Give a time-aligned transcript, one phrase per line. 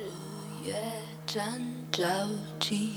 [0.00, 0.74] 日月
[1.26, 1.42] 正
[1.92, 2.02] 着
[2.58, 2.92] 急，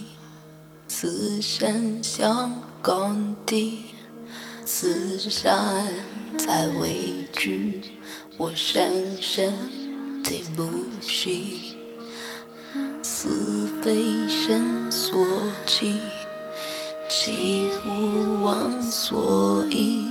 [0.88, 3.84] 此生相共地，
[4.64, 5.86] 此山
[6.38, 7.82] 在畏惧，
[8.38, 9.54] 我深深
[10.24, 10.64] 的不
[11.02, 11.76] 息，
[13.02, 15.26] 似飞身所
[15.66, 16.00] 起，
[17.10, 20.08] 起无望所依，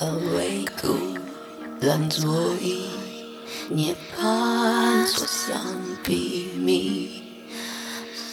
[0.00, 0.88] 而为故
[1.80, 2.88] 乱作意。
[3.70, 4.47] 涅槃
[5.08, 5.58] 所向
[6.04, 7.08] 披靡，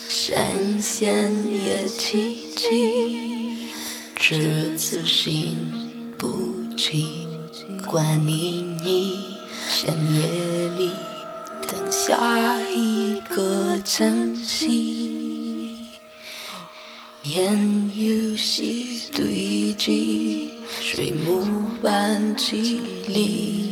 [0.10, 3.70] 神仙也戚戚，
[4.18, 5.56] 只此心
[6.18, 7.28] 不弃。
[7.88, 9.20] 观音你
[9.70, 10.92] 深夜里
[11.66, 15.78] 等下一个晨曦，
[17.24, 20.50] 烟雨溪堆积，
[20.82, 21.46] 水幕
[21.82, 23.65] 般凄厉。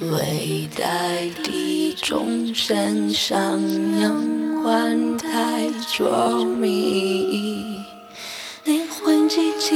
[0.00, 7.80] 为代替众生上，应还太着迷。
[8.62, 9.74] 灵魂既纪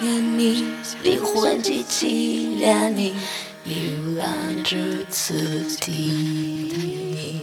[0.00, 0.64] 念你，
[1.02, 2.06] 灵魂既纪
[2.56, 3.14] 念你，
[3.64, 3.74] 流
[4.16, 4.28] 浪
[4.62, 7.40] 至此地。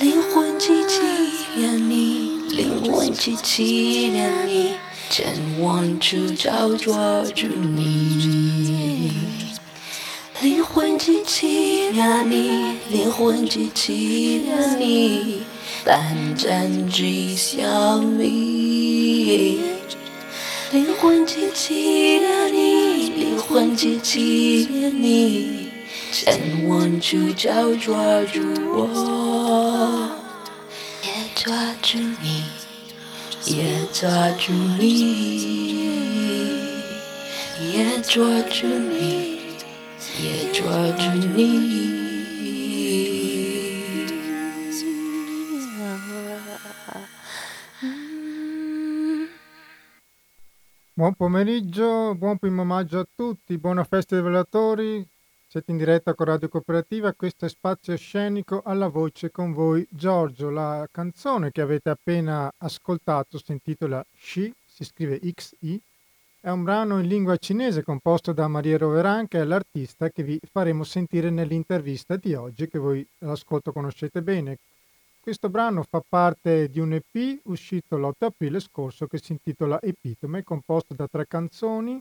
[0.00, 0.98] 灵魂既纪
[1.54, 4.72] 念你，灵魂既纪念你，
[5.08, 5.24] 将
[5.60, 9.39] One Two 你。
[10.42, 12.50] 灵魂记起了你，
[12.88, 15.42] 灵魂记起了你，
[15.84, 17.62] 短暂即小
[17.98, 19.58] 弭。
[20.72, 25.68] 灵魂记起了你，灵魂记起了你，
[26.10, 27.94] 千万触角抓
[28.32, 28.40] 住
[28.72, 30.08] 我，
[31.02, 32.44] 也抓住你，
[33.44, 35.90] 也抓住你，
[37.74, 39.39] 也抓住你。
[50.92, 55.08] Buon pomeriggio, buon primo maggio a tutti, buona festa dei velatori.
[55.48, 60.50] Siete in diretta con Radio Cooperativa, questo è spazio scenico alla voce con voi Giorgio.
[60.50, 65.80] La canzone che avete appena ascoltato si intitola Sci, si scrive XI
[66.42, 70.40] è un brano in lingua cinese composto da Maria Roveran, che è l'artista che vi
[70.50, 74.56] faremo sentire nell'intervista di oggi, che voi l'ascolto conoscete bene.
[75.20, 80.42] Questo brano fa parte di un EP uscito l'8 aprile scorso che si intitola Epitome,
[80.42, 82.00] composto da tre canzoni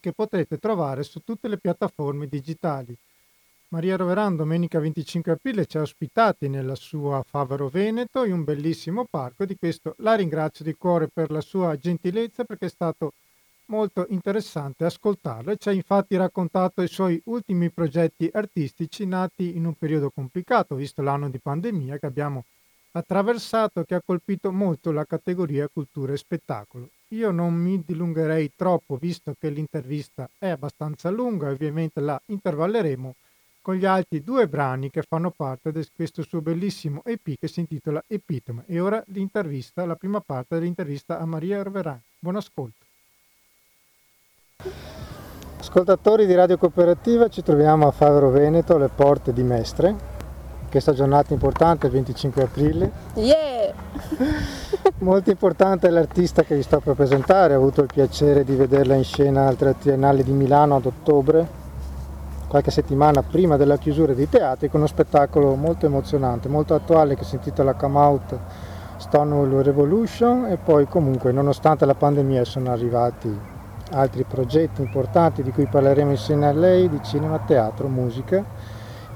[0.00, 2.96] che potrete trovare su tutte le piattaforme digitali.
[3.68, 9.04] Maria Roveran domenica 25 aprile ci ha ospitati nella sua Favaro Veneto in un bellissimo
[9.04, 13.12] parco, di questo la ringrazio di cuore per la sua gentilezza perché è stato
[13.70, 19.64] molto interessante ascoltarlo e ci ha infatti raccontato i suoi ultimi progetti artistici nati in
[19.64, 22.44] un periodo complicato, visto l'anno di pandemia che abbiamo
[22.92, 26.88] attraversato che ha colpito molto la categoria cultura e spettacolo.
[27.08, 33.14] Io non mi dilungherei troppo visto che l'intervista è abbastanza lunga ovviamente la intervalleremo
[33.62, 37.60] con gli altri due brani che fanno parte di questo suo bellissimo EP che si
[37.60, 38.64] intitola Epitome.
[38.66, 42.00] E ora l'intervista, la prima parte dell'intervista a Maria Erveran.
[42.18, 42.89] Buon ascolto.
[45.58, 50.18] Ascoltatori di Radio Cooperativa, ci troviamo a Favero Veneto, alle porte di Mestre.
[50.70, 52.90] Questa giornata importante, il 25 aprile.
[53.14, 53.72] Yeah!
[54.98, 58.94] Molto importante è l'artista che vi sto per presentare, ho avuto il piacere di vederla
[58.94, 61.48] in scena al Triennale di Milano ad ottobre,
[62.46, 67.24] qualche settimana prima della chiusura dei teatri, con uno spettacolo molto emozionante, molto attuale che
[67.24, 68.38] si intitola Come Out
[68.98, 73.58] Stonewall Revolution e poi comunque nonostante la pandemia sono arrivati
[73.90, 78.44] altri progetti importanti di cui parleremo insieme a lei di cinema, teatro, musica,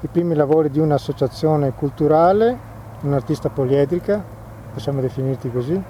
[0.01, 2.57] i primi lavori di un'associazione culturale,
[3.01, 4.23] un'artista poliedrica,
[4.73, 5.81] possiamo definirti così?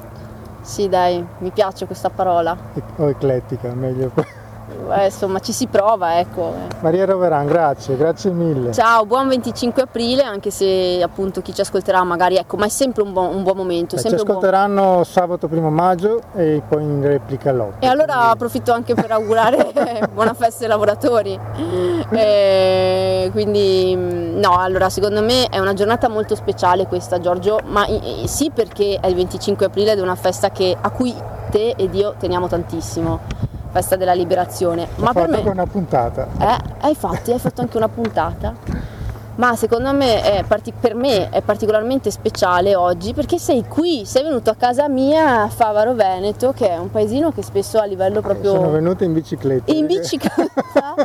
[0.62, 2.58] Sì dai, mi piace questa parola.
[2.98, 4.12] O eclettica, meglio.
[4.90, 6.54] Eh, insomma ci si prova, ecco.
[6.82, 8.72] Maria Roveran, grazie, grazie mille.
[8.72, 13.04] Ciao, buon 25 aprile, anche se appunto chi ci ascolterà magari, ecco, ma è sempre
[13.04, 13.96] un buon, un buon momento.
[13.96, 15.06] Eh, ci ascolteranno buon...
[15.06, 17.74] sabato primo maggio e poi in replica l'8.
[17.80, 18.32] E allora quindi...
[18.32, 19.72] approfitto anche per augurare
[20.14, 21.40] buona festa ai lavoratori.
[22.10, 27.86] E quindi mm, no, allora secondo me è una giornata molto speciale questa Giorgio, ma
[28.26, 31.14] sì perché è il 25 aprile ed è una festa che, a cui
[31.50, 34.88] te ed io teniamo tantissimo festa della liberazione.
[34.96, 35.40] Ma per me...
[35.40, 36.28] una puntata.
[36.40, 38.54] Eh, infatti hai fatto anche una puntata.
[39.36, 44.24] Ma secondo me, è parti- per me è particolarmente speciale oggi perché sei qui, sei
[44.24, 48.22] venuto a casa mia a Favaro Veneto, che è un paesino che spesso a livello
[48.22, 48.54] proprio...
[48.54, 49.74] Sono venuto in bicicletta.
[49.74, 50.96] In bicicletta?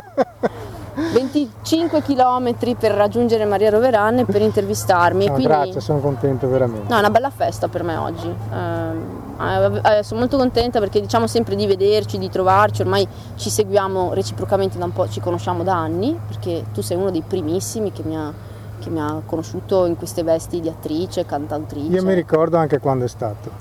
[1.13, 5.25] 25 km per raggiungere Maria Roveran e per intervistarmi.
[5.25, 5.51] No, quindi...
[5.51, 6.87] Grazie, sono contento veramente.
[6.87, 8.27] No, è una bella festa per me oggi.
[8.27, 14.13] Eh, eh, sono molto contenta perché diciamo sempre di vederci, di trovarci, ormai ci seguiamo
[14.13, 18.03] reciprocamente da un po', ci conosciamo da anni, perché tu sei uno dei primissimi che
[18.03, 18.31] mi ha,
[18.79, 21.91] che mi ha conosciuto in queste vesti di attrice, cantautrice.
[21.91, 23.51] Io mi ricordo anche quando è stato,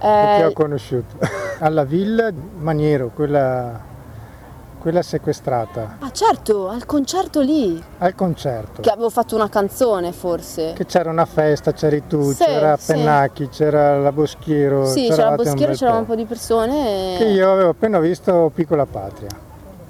[0.00, 1.16] eh, che ho conosciuto,
[1.60, 3.88] alla Villa Maniero, quella
[4.80, 5.98] quella sequestrata.
[6.00, 7.80] Ah certo, al concerto lì.
[7.98, 8.80] Al concerto.
[8.80, 10.72] Che avevo fatto una canzone forse.
[10.72, 12.92] Che c'era una festa, c'eri tu, sì, c'era sì.
[12.92, 14.86] Pennacchi, c'era la Boschiero.
[14.86, 17.14] Sì, c'era la Boschiero, c'era un po' di persone.
[17.14, 17.18] E...
[17.18, 19.28] Che io avevo appena visto Piccola Patria.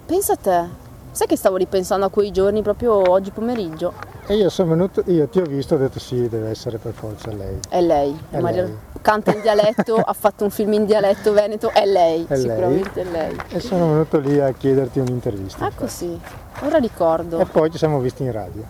[0.04, 0.64] Pensa a te.
[1.12, 4.09] Sai che stavo ripensando a quei giorni proprio oggi pomeriggio?
[4.30, 6.92] E io sono venuto, io ti ho visto e ho detto sì, deve essere per
[6.92, 7.58] forza lei.
[7.68, 8.16] È lei.
[8.30, 8.78] È Maria lei.
[9.00, 13.12] Canta in dialetto, ha fatto un film in dialetto veneto, è lei, è sicuramente lei.
[13.12, 13.38] è lei.
[13.48, 15.64] E sono venuto lì a chiederti un'intervista.
[15.64, 16.16] Ah così,
[16.60, 17.40] ora ricordo.
[17.40, 18.62] E poi ci siamo visti in radio.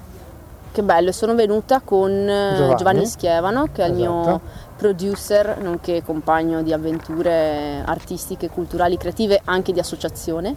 [0.73, 3.91] Che bello, sono venuta con eh, Giovanni, Giovanni Schievano, che è esatto.
[3.91, 4.41] il mio esatto.
[4.79, 10.57] producer, nonché compagno di avventure artistiche, culturali, creative, anche di associazione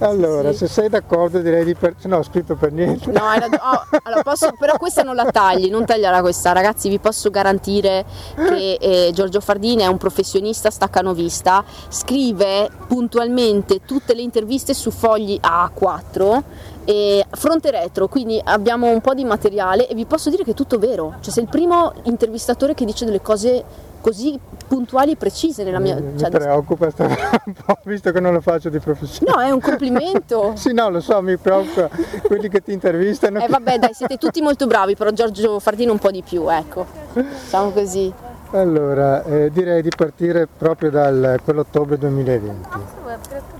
[0.00, 0.58] allora, sì.
[0.58, 1.74] se sei d'accordo direi di...
[1.74, 1.94] Per...
[2.04, 3.10] No, ho scritto per niente.
[3.10, 3.46] No, era...
[3.46, 4.52] oh, allora posso...
[4.58, 6.52] però questa non la tagli, non tagliala questa.
[6.52, 8.04] Ragazzi, vi posso garantire
[8.34, 15.38] che eh, Giorgio Fardini è un professionista staccanovista, scrive puntualmente tutte le interviste su fogli
[15.42, 16.42] A4
[16.88, 20.54] e fronte retro, quindi abbiamo un po' di materiale e vi posso dire che è
[20.54, 21.16] tutto vero.
[21.20, 23.62] Cioè sei il primo intervistatore che dice delle cose
[24.00, 25.96] così puntuali e precise nella mia...
[25.96, 29.32] Mi, cioè, mi preoccupa un po', visto che non lo faccio di professione.
[29.32, 30.52] No, è un complimento.
[30.56, 31.88] sì, no, lo so, mi preoccupa
[32.22, 33.40] quelli che ti intervistano.
[33.40, 36.86] Eh vabbè, dai, siete tutti molto bravi, però Giorgio Fardino un po' di più, ecco.
[37.12, 38.12] Diciamo così.
[38.52, 42.68] Allora, eh, direi di partire proprio da quell'ottobre 2020.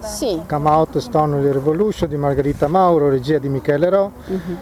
[0.00, 0.40] Sì.
[0.48, 4.12] Come Out Stone Revolution di Margherita Mauro, regia di Michele Ro.
[4.26, 4.56] Uh-huh.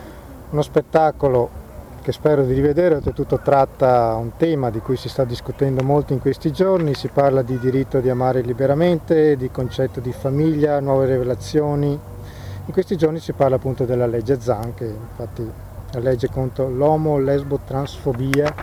[0.51, 1.65] Uno spettacolo
[2.07, 6.21] che spero di rivedere, oltretutto tratta un tema di cui si sta discutendo molto in
[6.21, 11.89] questi giorni, si parla di diritto di amare liberamente, di concetto di famiglia, nuove rivelazioni.
[11.89, 15.51] In questi giorni si parla appunto della legge Zan, che infatti
[15.91, 18.55] la legge contro l'omo, lesbo, transfobia.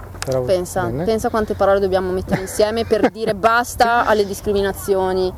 [0.45, 5.33] Pensa, pensa quante parole dobbiamo mettere insieme per dire basta alle discriminazioni.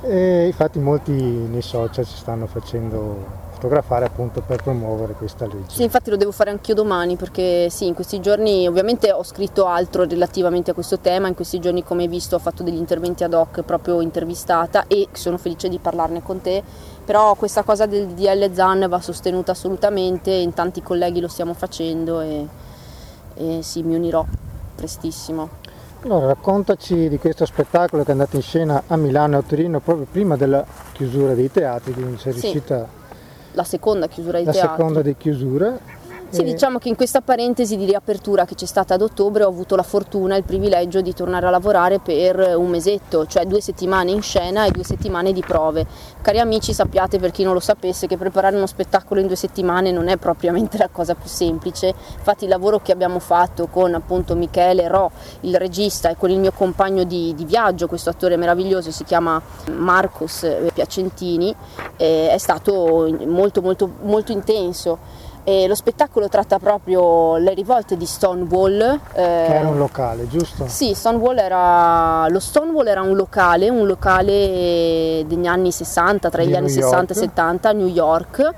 [0.00, 5.70] E infatti molti nei social si stanno facendo fotografare appunto per promuovere questa legge.
[5.70, 9.66] Sì, infatti lo devo fare anch'io domani perché sì, in questi giorni ovviamente ho scritto
[9.66, 13.24] altro relativamente a questo tema, in questi giorni come hai visto ho fatto degli interventi
[13.24, 16.62] ad hoc proprio intervistata e sono felice di parlarne con te,
[17.04, 22.20] però questa cosa del DDL ZAN va sostenuta assolutamente, in tanti colleghi lo stiamo facendo
[22.20, 22.46] e,
[23.34, 24.24] e sì, mi unirò
[24.74, 25.62] prestissimo.
[26.02, 29.80] Allora, raccontaci di questo spettacolo che è andato in scena a Milano e a Torino
[29.80, 30.62] proprio prima della
[30.92, 32.50] chiusura dei teatri, quindi sei sì.
[33.54, 34.70] La seconda chiusura di la teatro.
[34.70, 35.78] La seconda di chiusura
[36.34, 39.76] sì, diciamo che in questa parentesi di riapertura che c'è stata ad ottobre ho avuto
[39.76, 44.10] la fortuna e il privilegio di tornare a lavorare per un mesetto, cioè due settimane
[44.10, 45.86] in scena e due settimane di prove.
[46.20, 49.92] Cari amici, sappiate per chi non lo sapesse che preparare uno spettacolo in due settimane
[49.92, 51.94] non è propriamente la cosa più semplice.
[52.16, 55.10] Infatti il lavoro che abbiamo fatto con appunto Michele Ro,
[55.40, 59.40] il regista, e con il mio compagno di, di viaggio, questo attore meraviglioso, si chiama
[59.72, 61.54] Marcos Piacentini,
[61.96, 65.22] eh, è stato molto molto molto intenso.
[65.46, 68.80] E lo spettacolo tratta proprio le rivolte di Stonewall.
[68.80, 70.66] Eh, che era un locale, giusto?
[70.68, 76.48] Sì, Stonewall era, lo Stonewall era un locale, un locale degli anni 60, tra di
[76.48, 78.54] gli anni New 60 e 70 a New York.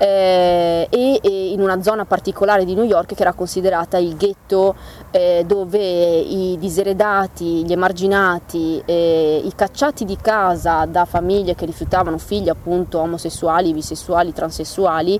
[0.00, 4.76] Eh, e, e, in una zona particolare di New York che era considerata il ghetto
[5.10, 12.16] eh, dove i diseredati, gli emarginati, eh, i cacciati di casa da famiglie che rifiutavano
[12.16, 15.18] figli appunto omosessuali, bisessuali, transessuali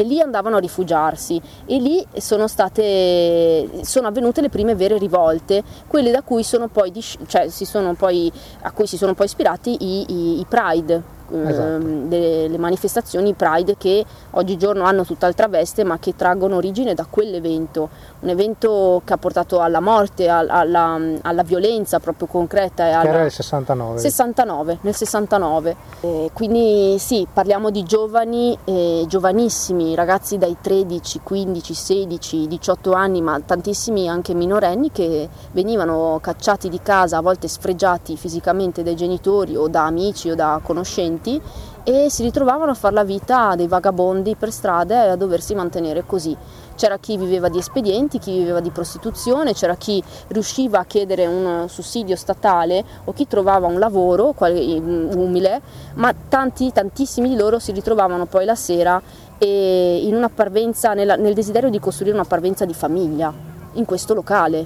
[0.00, 1.40] e lì andavano a rifugiarsi.
[1.66, 6.92] E lì sono, state, sono avvenute le prime vere rivolte, quelle da cui sono poi,
[7.26, 11.68] cioè, sono poi, a cui si sono poi ispirati i, i, i Pride esatto.
[11.74, 17.88] Ehm, delle manifestazioni Pride che oggigiorno hanno tutt'altra veste ma che traggono origine da quell'evento,
[18.20, 22.86] un evento che ha portato alla morte, alla, alla violenza proprio concreta.
[22.86, 23.08] E alla...
[23.08, 23.98] era il 69.
[23.98, 25.76] 69, nel 69.
[26.00, 33.22] E quindi sì, parliamo di giovani, eh, giovanissimi, ragazzi dai 13, 15, 16, 18 anni,
[33.22, 39.56] ma tantissimi anche minorenni che venivano cacciati di casa, a volte sfregiati fisicamente dai genitori
[39.56, 41.40] o da amici o da conoscenti studenti
[41.84, 46.04] e si ritrovavano a fare la vita dei vagabondi per strada e a doversi mantenere
[46.04, 46.36] così.
[46.74, 51.66] C'era chi viveva di espedienti, chi viveva di prostituzione, c'era chi riusciva a chiedere un
[51.68, 55.60] sussidio statale o chi trovava un lavoro umile,
[55.94, 59.00] ma tanti, tantissimi di loro si ritrovavano poi la sera
[59.38, 63.32] nella, nel desiderio di costruire una parvenza di famiglia
[63.74, 64.58] in questo locale,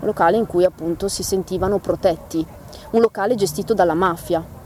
[0.00, 2.44] un locale in cui appunto si sentivano protetti,
[2.92, 4.58] un locale gestito dalla mafia,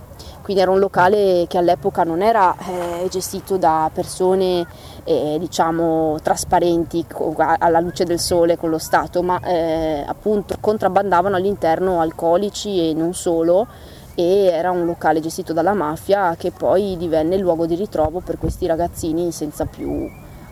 [0.44, 4.66] quindi era un locale che all'epoca non era eh, gestito da persone
[5.04, 7.02] eh, diciamo trasparenti
[7.36, 13.14] alla luce del sole con lo Stato, ma eh, appunto contrabbandavano all'interno alcolici e non
[13.14, 13.66] solo
[14.14, 18.36] e era un locale gestito dalla mafia che poi divenne il luogo di ritrovo per
[18.36, 20.06] questi ragazzini senza più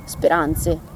[0.04, 0.90] speranze.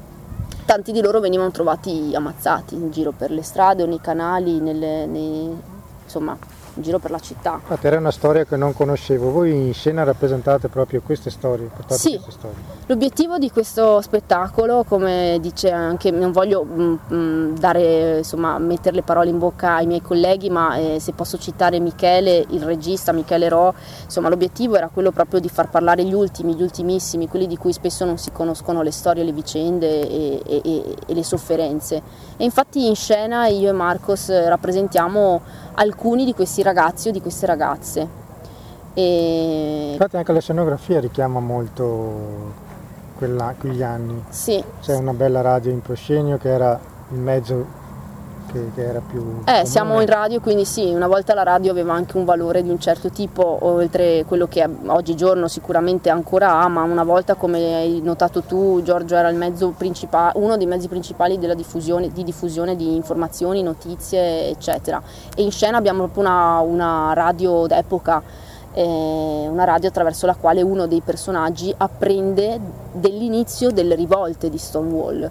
[0.65, 5.05] Tanti di loro venivano trovati ammazzati in giro per le strade o nei canali, nelle,
[5.05, 5.55] nei,
[6.03, 6.35] insomma
[6.77, 7.59] in giro per la città.
[7.61, 12.11] Infatti era una storia che non conoscevo, voi in scena rappresentate proprio queste storie, sì.
[12.11, 12.75] queste storie.
[12.85, 18.95] L'obiettivo di questo spettacolo, come dice anche, non voglio mh, mm, mm, dare, insomma, mettere
[18.95, 23.11] le parole in bocca ai miei colleghi, ma eh, se posso citare Michele, il regista
[23.11, 27.47] Michele Ro, insomma l'obiettivo era quello proprio di far parlare gli ultimi, gli ultimissimi, quelli
[27.47, 31.23] di cui spesso non si conoscono le storie, le vicende e, e, e, e le
[31.23, 32.01] sofferenze.
[32.37, 35.41] E infatti in scena io e Marcos rappresentiamo
[35.77, 38.07] alcuni di questi ragazzi o di queste ragazze.
[38.93, 39.91] E...
[39.91, 42.65] Infatti anche la scenografia richiama molto
[43.17, 44.23] quella, quegli anni.
[44.29, 44.63] Sì.
[44.81, 46.79] C'è una bella radio in proscenio che era
[47.09, 47.85] il mezzo
[48.51, 49.19] che, che era più...
[49.19, 49.65] Eh, comune.
[49.65, 52.79] siamo in radio, quindi sì, una volta la radio aveva anche un valore di un
[52.79, 58.41] certo tipo, oltre quello che oggigiorno sicuramente ancora ha, ma una volta, come hai notato
[58.41, 65.01] tu, Giorgio, era uno dei mezzi principali della diffusione, di diffusione di informazioni, notizie, eccetera.
[65.35, 68.45] E in scena abbiamo proprio una, una radio d'epoca
[68.77, 72.59] eh, una radio attraverso la quale uno dei personaggi apprende
[72.91, 75.29] dell'inizio delle rivolte di Stonewall.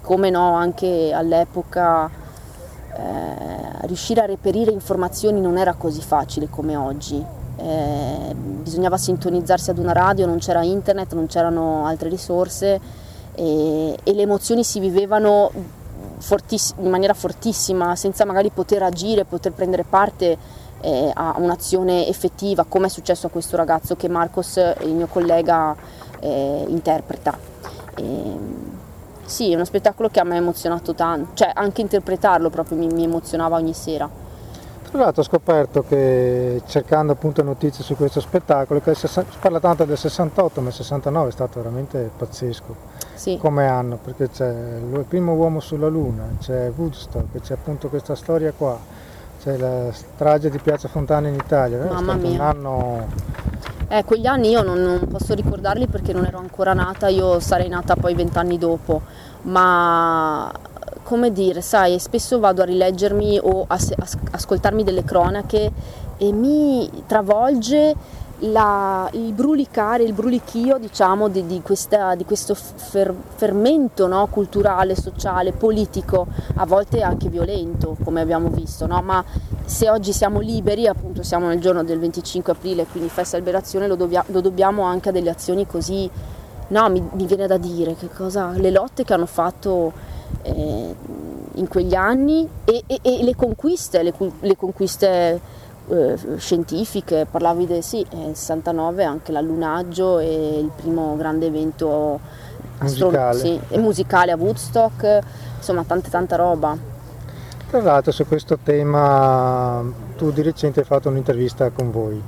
[0.00, 2.10] Come no, anche all'epoca
[2.96, 7.22] eh, riuscire a reperire informazioni non era così facile come oggi.
[7.58, 12.80] Eh, bisognava sintonizzarsi ad una radio, non c'era internet, non c'erano altre risorse
[13.34, 15.50] e, e le emozioni si vivevano
[16.78, 20.36] in maniera fortissima, senza magari poter agire, poter prendere parte
[20.80, 25.76] eh, a un'azione effettiva, come è successo a questo ragazzo che Marcos, il mio collega,
[26.20, 27.36] eh, interpreta.
[27.96, 28.74] E,
[29.26, 32.86] sì, è uno spettacolo che a me ha emozionato tanto, cioè anche interpretarlo proprio mi,
[32.86, 34.08] mi emozionava ogni sera.
[34.88, 39.08] Tra l'altro ho scoperto che cercando appunto notizie su questo spettacolo, che si
[39.40, 42.76] parla tanto del 68, ma il 69 è stato veramente pazzesco
[43.14, 43.36] sì.
[43.36, 48.52] come anno, perché c'è il primo uomo sulla Luna, c'è Woodstock, c'è appunto questa storia
[48.56, 48.78] qua,
[49.46, 52.34] c'è la strage di Piazza Fontana in Italia, Mamma è stato mia.
[52.34, 53.06] un anno
[53.86, 57.68] eh, quegli anni io non, non, posso ricordarli perché non ero ancora nata, io sarei
[57.68, 59.02] nata poi vent'anni dopo,
[59.42, 60.52] ma
[61.04, 65.70] come dire, sai, spesso vado a rileggermi o a, a ascoltarmi delle cronache
[66.16, 67.94] e mi travolge
[68.40, 74.26] la, il brulicare, il brulichio diciamo, di, di, questa, di questo fer, fermento no?
[74.26, 76.26] culturale, sociale, politico,
[76.56, 79.00] a volte anche violento, come abbiamo visto, no?
[79.02, 79.24] ma
[79.64, 83.96] se oggi siamo liberi, appunto siamo nel giorno del 25 aprile, quindi festa liberazione, lo,
[83.96, 86.08] dobbia, lo dobbiamo anche a delle azioni così,
[86.68, 89.92] no, mi, mi, viene da dire, che cosa, le lotte che hanno fatto
[90.42, 90.94] eh,
[91.54, 95.40] in quegli anni e, e, e le conquiste, le, le conquiste
[95.88, 102.20] eh, scientifiche, parlavi del sì, eh, 69 anche l'allunaggio e il primo grande evento
[102.80, 103.38] musicale.
[103.38, 105.20] Sì, musicale a Woodstock,
[105.56, 106.76] insomma tanta tanta roba.
[107.68, 109.82] Tra l'altro su questo tema
[110.16, 112.22] tu di recente hai fatto un'intervista con voi.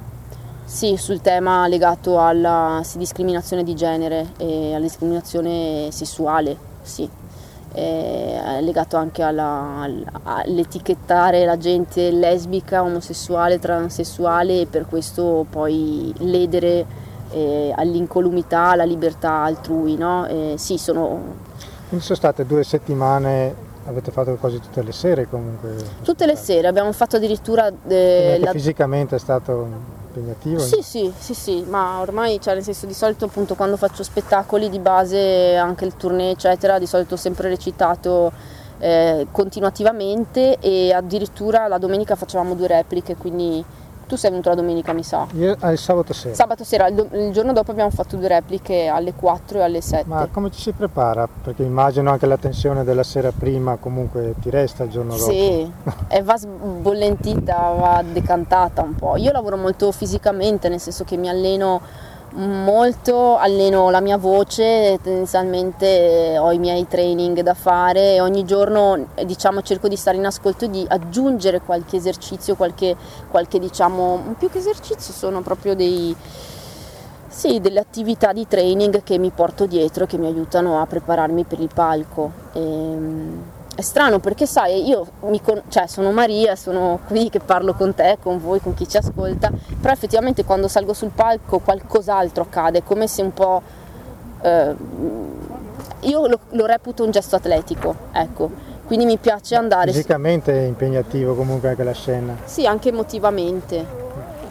[0.64, 7.17] Sì, sul tema legato alla sì, discriminazione di genere e alla discriminazione sessuale, sì
[7.72, 9.88] eh, legato anche alla,
[10.22, 16.84] all'etichettare la gente lesbica, omosessuale, transessuale e per questo poi ledere
[17.30, 19.96] eh, all'incolumità, alla libertà altrui.
[19.96, 20.26] No?
[20.26, 21.46] Eh, sì, sono...
[21.88, 25.74] Quindi sono state due settimane Avete fatto quasi tutte le sere comunque?
[26.02, 27.72] Tutte le sere, abbiamo fatto addirittura...
[27.86, 28.50] Eh, la...
[28.50, 29.66] Fisicamente è stato
[30.18, 30.58] impegnativo?
[30.60, 34.68] Sì, sì, sì, sì, ma ormai, cioè nel senso di solito appunto quando faccio spettacoli
[34.68, 38.32] di base, anche il tournée eccetera, di solito ho sempre recitato
[38.78, 43.64] eh, continuativamente e addirittura la domenica facevamo due repliche, quindi
[44.08, 45.26] tu sei venuto la domenica, mi sa.
[45.34, 46.34] Io eh, sabato sera.
[46.34, 49.80] Sabato sera, il, do- il, giorno dopo abbiamo fatto due repliche alle 4 e alle
[49.80, 50.04] 7.
[50.08, 51.28] Ma come ci si prepara?
[51.28, 55.30] Perché immagino anche la tensione della sera prima comunque ti resta il giorno dopo.
[55.30, 55.70] Sì,
[56.08, 59.16] e va sbollentita, va decantata un po'.
[59.16, 61.80] Io lavoro molto fisicamente, nel senso che mi alleno
[62.34, 69.08] molto, alleno la mia voce, tendenzialmente ho i miei training da fare e ogni giorno
[69.24, 72.96] diciamo, cerco di stare in ascolto e di aggiungere qualche esercizio, qualche,
[73.28, 76.14] qualche diciamo, più che esercizio sono proprio dei
[77.30, 81.44] Sì, delle attività di training che mi porto dietro e che mi aiutano a prepararmi
[81.44, 82.32] per il palco.
[82.52, 83.42] E, ehm,
[83.78, 88.18] è strano perché sai, io con- cioè, sono Maria, sono qui che parlo con te,
[88.20, 93.06] con voi, con chi ci ascolta, però effettivamente quando salgo sul palco qualcos'altro accade, come
[93.06, 93.62] se un po'...
[94.42, 94.74] Eh,
[96.00, 98.50] io lo, lo reputo un gesto atletico, ecco,
[98.84, 99.92] quindi mi piace andare...
[99.92, 102.36] Fisicamente è impegnativo comunque anche la scena.
[102.46, 103.86] Sì, anche emotivamente,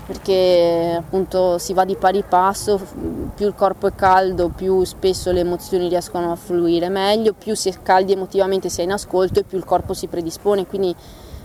[0.07, 2.79] perché appunto si va di pari passo,
[3.35, 7.67] più il corpo è caldo, più spesso le emozioni riescono a fluire meglio, più si
[7.67, 10.95] è caldi emotivamente si è in ascolto e più il corpo si predispone, quindi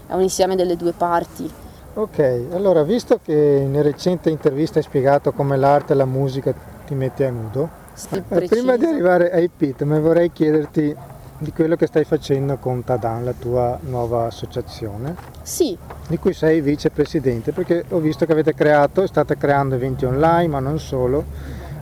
[0.07, 1.51] è un insieme delle due parti.
[1.95, 6.55] Ok, allora visto che in recente intervista hai spiegato come l'arte e la musica
[6.87, 10.97] ti mette a nudo, sì, Prima di arrivare ai PIT, vorrei chiederti
[11.43, 15.17] di quello che stai facendo con Tadan, la tua nuova associazione.
[15.43, 15.77] Sì.
[16.07, 20.61] Di cui sei vicepresidente, perché ho visto che avete creato, state creando eventi online, ma
[20.61, 21.25] non solo,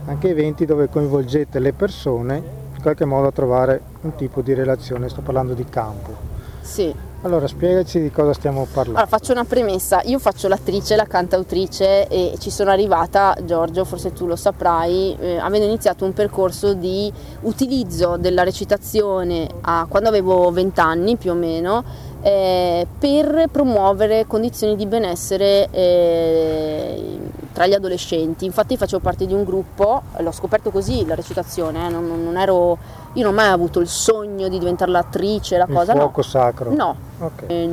[0.05, 2.37] anche eventi dove coinvolgete le persone
[2.75, 6.15] in qualche modo a trovare un tipo di relazione, sto parlando di campo.
[6.61, 6.93] Sì.
[7.23, 8.97] Allora, spiegaci di cosa stiamo parlando.
[8.97, 10.01] Allora, faccio una premessa.
[10.05, 15.37] Io faccio l'attrice, la cantautrice e ci sono arrivata, Giorgio, forse tu lo saprai, eh,
[15.37, 21.35] avendo iniziato un percorso di utilizzo della recitazione a, quando avevo 20 anni più o
[21.35, 21.83] meno
[22.21, 27.19] eh, per promuovere condizioni di benessere eh,
[27.53, 28.45] tra gli adolescenti.
[28.45, 32.77] Infatti facevo parte di un gruppo, l'ho scoperto così la recitazione, eh, non, non, ero,
[33.13, 35.93] io non ho mai avuto il sogno di diventare l'attrice, la il cosa.
[35.93, 36.23] Fuoco no.
[36.23, 36.73] sacro.
[36.73, 36.95] No.
[37.19, 37.47] Okay.
[37.47, 37.69] Eh,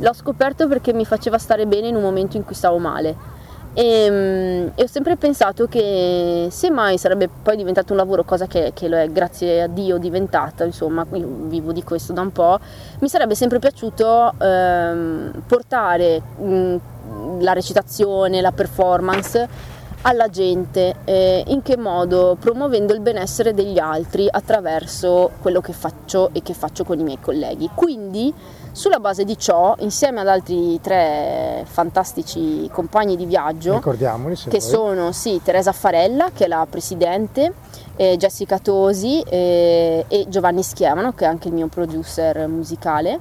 [0.00, 3.34] l'ho scoperto perché mi faceva stare bene in un momento in cui stavo male.
[3.78, 8.46] E, mm, e, ho sempre pensato che se mai sarebbe poi diventato un lavoro, cosa
[8.46, 12.32] che, che lo è grazie a Dio diventata, insomma, io vivo di questo da un
[12.32, 12.58] po',
[13.00, 21.44] mi sarebbe sempre piaciuto ehm, portare mh, mm, la recitazione, la performance alla gente, eh,
[21.48, 22.36] in che modo?
[22.40, 27.18] Promuovendo il benessere degli altri attraverso quello che faccio e che faccio con i miei
[27.20, 27.68] colleghi.
[27.74, 28.32] Quindi
[28.76, 34.60] sulla base di ciò, insieme ad altri tre fantastici compagni di viaggio, che vuoi.
[34.60, 37.54] sono sì, Teresa Farella, che è la presidente,
[37.96, 43.18] eh, Jessica Tosi eh, e Giovanni Schiavano, che è anche il mio producer musicale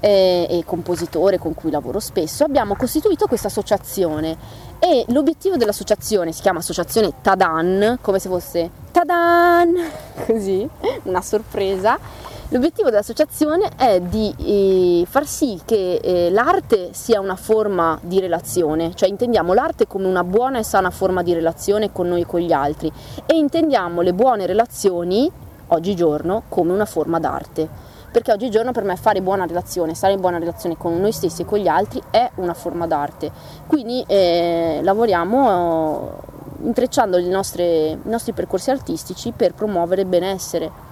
[0.00, 4.36] eh, e compositore con cui lavoro spesso, abbiamo costituito questa associazione
[4.78, 9.74] e l'obiettivo dell'associazione si chiama Associazione Tadan, come se fosse Tadan,
[10.26, 10.68] così,
[11.04, 11.98] una sorpresa
[12.52, 18.94] L'obiettivo dell'associazione è di eh, far sì che eh, l'arte sia una forma di relazione,
[18.94, 22.40] cioè intendiamo l'arte come una buona e sana forma di relazione con noi e con
[22.40, 22.92] gli altri
[23.24, 25.32] e intendiamo le buone relazioni
[25.68, 27.66] oggigiorno come una forma d'arte.
[28.12, 31.44] Perché oggigiorno per me fare buona relazione, stare in buona relazione con noi stessi e
[31.46, 33.32] con gli altri è una forma d'arte.
[33.66, 36.10] Quindi eh, lavoriamo
[36.60, 40.90] eh, intrecciando nostre, i nostri percorsi artistici per promuovere benessere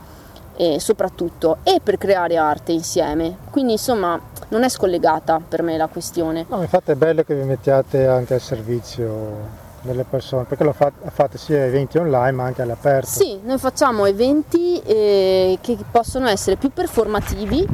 [0.60, 3.34] e soprattutto e per creare arte insieme.
[3.50, 6.44] Quindi insomma non è scollegata per me la questione.
[6.50, 11.08] No, infatti è bello che vi mettiate anche al servizio delle persone, perché lo fate,
[11.10, 13.08] fate sia eventi online ma anche all'aperto.
[13.08, 17.66] Sì, noi facciamo eventi eh, che possono essere più performativi.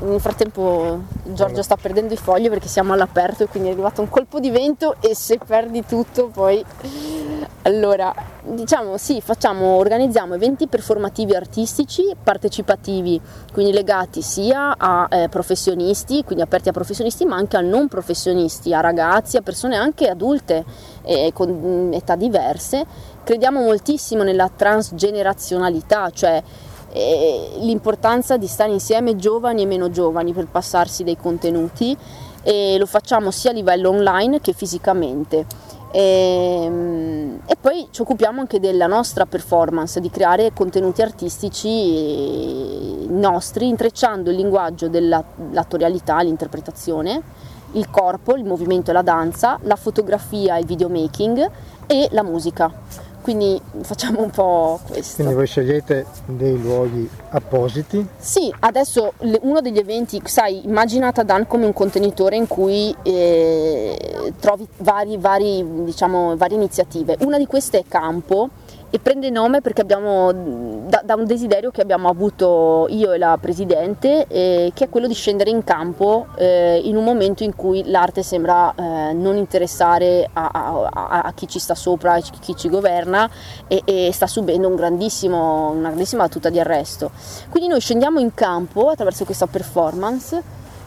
[0.00, 4.08] Nel frattempo Giorgio sta perdendo i fogli perché siamo all'aperto e quindi è arrivato un
[4.08, 6.64] colpo di vento e se perdi tutto poi
[7.62, 8.14] allora,
[8.54, 13.20] diciamo sì, facciamo, organizziamo eventi performativi artistici partecipativi,
[13.52, 18.72] quindi legati sia a eh, professionisti, quindi aperti a professionisti, ma anche a non professionisti,
[18.72, 20.64] a ragazzi, a persone anche adulte
[21.02, 22.84] eh, con mm, età diverse.
[23.24, 26.42] Crediamo moltissimo nella transgenerazionalità, cioè
[26.92, 31.96] eh, l'importanza di stare insieme giovani e meno giovani per passarsi dei contenuti
[32.42, 35.46] e lo facciamo sia a livello online che fisicamente.
[35.96, 43.68] E, ehm, e, poi ci occupiamo anche della nostra performance, di creare contenuti artistici nostri,
[43.68, 47.22] intrecciando il linguaggio dell'attorialità, l'interpretazione,
[47.72, 51.50] il corpo, il movimento e la danza, la fotografia, il videomaking
[51.86, 52.70] e la musica
[53.26, 55.16] quindi facciamo un po' questo.
[55.16, 58.06] Quindi voi scegliete dei luoghi appositi?
[58.16, 64.64] Sì, adesso uno degli eventi, sai, immaginata Dan come un contenitore in cui eh, trovi
[64.76, 67.16] vari, vari, diciamo, varie iniziative.
[67.22, 68.48] Una di queste è Campo,
[68.96, 73.38] e prende nome perché abbiamo, da, da, un desiderio che abbiamo avuto io e la
[73.38, 77.82] Presidente, eh, che è quello di scendere in campo eh, in un momento in cui
[77.84, 82.70] l'arte sembra eh, non interessare a, a, a, chi ci sta sopra, a chi ci
[82.70, 83.28] governa
[83.68, 87.10] e, e sta subendo un una grandissima battuta di arresto.
[87.50, 90.42] Quindi noi scendiamo in campo attraverso questa performance,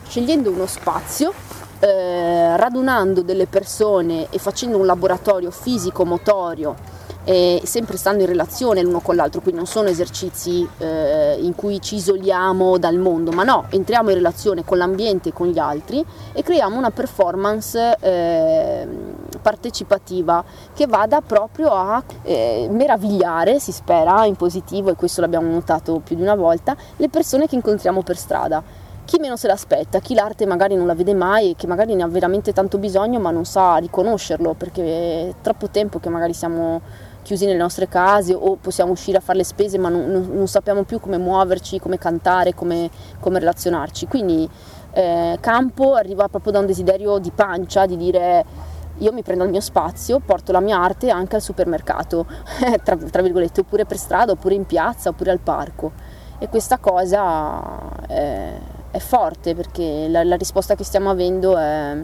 [0.07, 1.31] scegliendo uno spazio
[1.79, 8.99] eh, radunando delle persone e facendo un laboratorio fisico-motorio eh, sempre stando in relazione l'uno
[8.99, 13.65] con l'altro, quindi non sono esercizi eh, in cui ci isoliamo dal mondo, ma no,
[13.69, 16.03] entriamo in relazione con l'ambiente e con gli altri
[16.33, 18.87] e creiamo una performance eh,
[19.41, 25.99] partecipativa che vada proprio a eh, meravigliare, si spera in positivo e questo l'abbiamo notato
[26.03, 28.87] più di una volta, le persone che incontriamo per strada.
[29.05, 32.03] Chi meno se l'aspetta, chi l'arte magari non la vede mai e che magari ne
[32.03, 34.83] ha veramente tanto bisogno ma non sa riconoscerlo perché
[35.29, 36.79] è troppo tempo che magari siamo
[37.29, 40.47] chiusi nelle nostre case o possiamo uscire a fare le spese ma non, non, non
[40.47, 42.89] sappiamo più come muoverci, come cantare, come,
[43.19, 44.07] come relazionarci.
[44.07, 44.49] Quindi
[44.93, 48.43] eh, Campo arriva proprio da un desiderio di pancia, di dire
[48.97, 52.25] io mi prendo il mio spazio, porto la mia arte anche al supermercato,
[52.83, 55.91] tra, tra, virgolette, oppure per strada, oppure in piazza, oppure al parco.
[56.39, 57.61] E questa cosa
[58.07, 58.53] è,
[58.89, 61.95] è forte perché la, la risposta che stiamo avendo è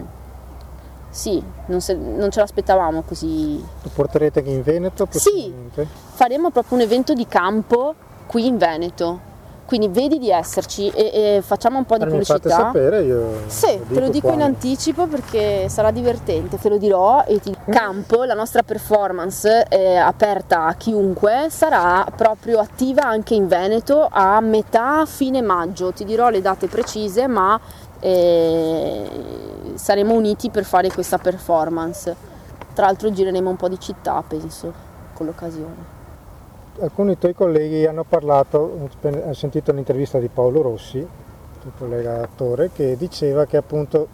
[1.16, 3.56] sì, non, se, non, ce l'aspettavamo così.
[3.56, 5.08] Lo porterete qui in Veneto?
[5.12, 5.50] Sì,
[6.12, 7.94] faremo proprio un evento di campo
[8.26, 9.34] qui in Veneto.
[9.64, 12.48] Quindi vedi di esserci e, e facciamo un po' di Mi pubblicità.
[12.48, 13.28] Mi fate sapere, io.
[13.46, 14.44] Sì, te lo dico quando.
[14.44, 17.24] in anticipo perché sarà divertente, te lo dirò.
[17.26, 17.52] E ti...
[17.64, 19.66] Campo, la nostra performance
[19.98, 25.92] aperta a chiunque, sarà proprio attiva anche in Veneto a metà fine maggio.
[25.92, 27.58] Ti dirò le date precise, ma
[28.06, 29.02] e
[29.74, 32.14] saremo uniti per fare questa performance.
[32.72, 34.72] Tra l'altro gireremo un po' di città, penso,
[35.12, 35.94] con l'occasione.
[36.78, 41.04] Alcuni tuoi colleghi hanno parlato, ho sentito l'intervista di Paolo Rossi,
[41.60, 44.06] tuo collega attore, che diceva che appunto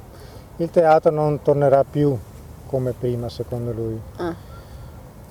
[0.56, 2.16] il teatro non tornerà più
[2.68, 4.00] come prima, secondo lui.
[4.16, 4.51] Ah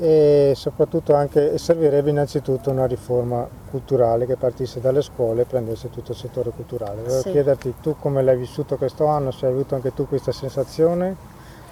[0.01, 6.13] e soprattutto anche servirebbe innanzitutto una riforma culturale che partisse dalle scuole e prendesse tutto
[6.13, 7.03] il settore culturale.
[7.03, 7.29] Volevo sì.
[7.29, 11.15] chiederti tu come l'hai vissuto questo anno, se hai avuto anche tu questa sensazione?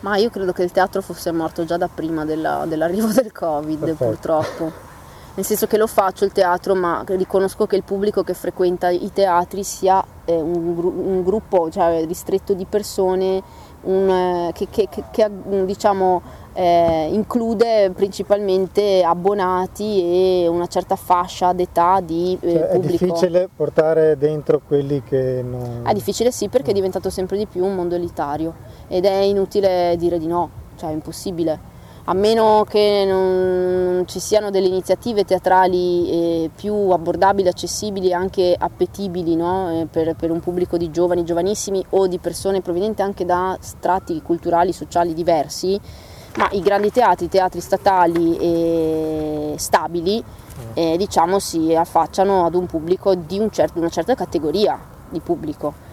[0.01, 3.79] Ma io credo che il teatro fosse morto già da prima della, dell'arrivo del Covid,
[3.79, 4.05] Perfetto.
[4.05, 4.71] purtroppo.
[5.33, 9.09] Nel senso che lo faccio il teatro, ma riconosco che il pubblico che frequenta i
[9.11, 13.41] teatri sia eh, un, un, gruppo cioè, ristretto di persone
[13.83, 15.29] un, eh, che, che, che, che
[15.65, 16.21] diciamo,
[16.59, 23.05] eh, include principalmente abbonati e una certa fascia d'età di eh, cioè, pubblico.
[23.05, 25.83] È difficile portare dentro quelli che non...
[25.85, 28.53] È difficile sì perché è diventato sempre di più un mondo elitario
[28.89, 31.77] ed è inutile dire di no, cioè è impossibile.
[32.05, 38.53] A meno che non ci siano delle iniziative teatrali eh, più abbordabili, accessibili e anche
[38.57, 39.79] appetibili no?
[39.79, 44.21] eh, per, per un pubblico di giovani, giovanissimi o di persone provenienti anche da strati
[44.21, 45.79] culturali, sociali diversi,
[46.35, 50.23] ma i grandi teatri, i teatri statali e stabili,
[50.73, 55.87] eh, diciamo si affacciano ad un pubblico di un certo, una certa categoria di pubblico.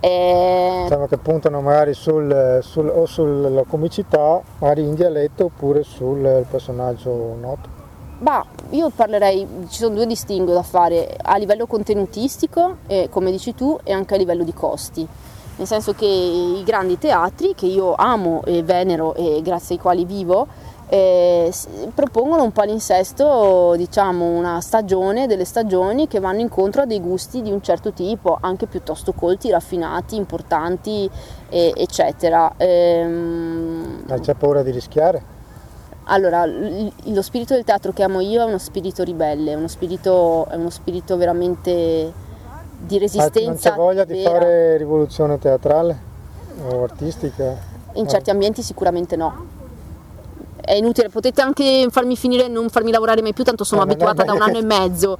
[0.00, 0.80] E...
[0.84, 7.36] Diciamo che puntano magari sul, sul, o sulla comicità, magari in dialetto, oppure sul personaggio
[7.38, 7.78] noto.
[8.18, 13.54] Bah, io parlerei, ci sono due distinguo da fare a livello contenutistico, eh, come dici
[13.54, 15.08] tu, e anche a livello di costi
[15.60, 20.06] nel senso che i grandi teatri che io amo e venero e grazie ai quali
[20.06, 20.46] vivo
[20.88, 21.52] eh,
[21.94, 27.52] propongono un palinsesto, diciamo una stagione, delle stagioni che vanno incontro a dei gusti di
[27.52, 31.08] un certo tipo, anche piuttosto colti, raffinati, importanti,
[31.50, 32.54] eh, eccetera.
[32.56, 34.04] Ehm...
[34.08, 35.22] Ma c'è paura di rischiare?
[36.04, 40.56] Allora, lo spirito del teatro che amo io è uno spirito ribelle, uno spirito, è
[40.56, 42.28] uno spirito veramente
[42.80, 43.40] di resistenza.
[43.40, 44.18] Ma non c'è voglia vera.
[44.18, 45.98] di fare rivoluzione teatrale
[46.68, 47.56] o artistica?
[47.94, 49.58] In certi ambienti sicuramente no.
[50.62, 53.84] È inutile, potete anche farmi finire e non farmi lavorare mai più, tanto sono eh,
[53.84, 55.18] abituata da un anno e mezzo.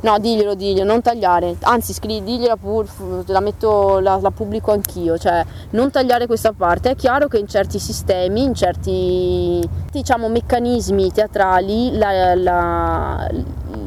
[0.00, 1.56] No, diglielo, diglielo, non tagliare.
[1.60, 2.88] Anzi, scri, digliela pure,
[3.26, 6.90] la metto, la, la, pubblico anch'io, cioè non tagliare questa parte.
[6.90, 13.28] È chiaro che in certi sistemi, in certi diciamo meccanismi teatrali, la, la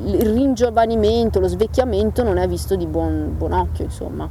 [0.03, 4.27] il ringiovanimento, lo svecchiamento non è visto di buon, buon occhio, insomma,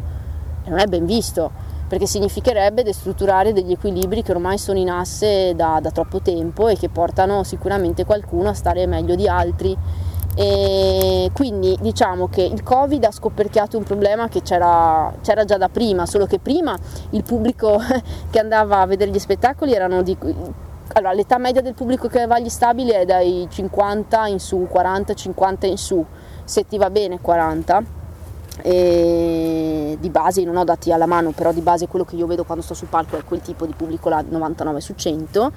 [0.67, 1.51] non è ben visto,
[1.89, 6.77] perché significherebbe destrutturare degli equilibri che ormai sono in asse da, da troppo tempo e
[6.77, 9.77] che portano sicuramente qualcuno a stare meglio di altri.
[10.37, 15.69] E quindi diciamo che il Covid ha scoperchiato un problema che c'era, c'era, già da
[15.69, 16.77] prima, solo che prima
[17.11, 17.79] il pubblico
[18.31, 20.17] che andava a vedere gli spettacoli erano di
[20.93, 25.67] allora, l'età media del pubblico che va agli stabili è dai 50 in su, 40-50
[25.67, 26.05] in su,
[26.45, 27.99] se ti va bene 40.
[28.63, 32.45] E di base non ho dati alla mano, però di base quello che io vedo
[32.45, 35.53] quando sto sul palco è quel tipo di pubblico là, 99 su 100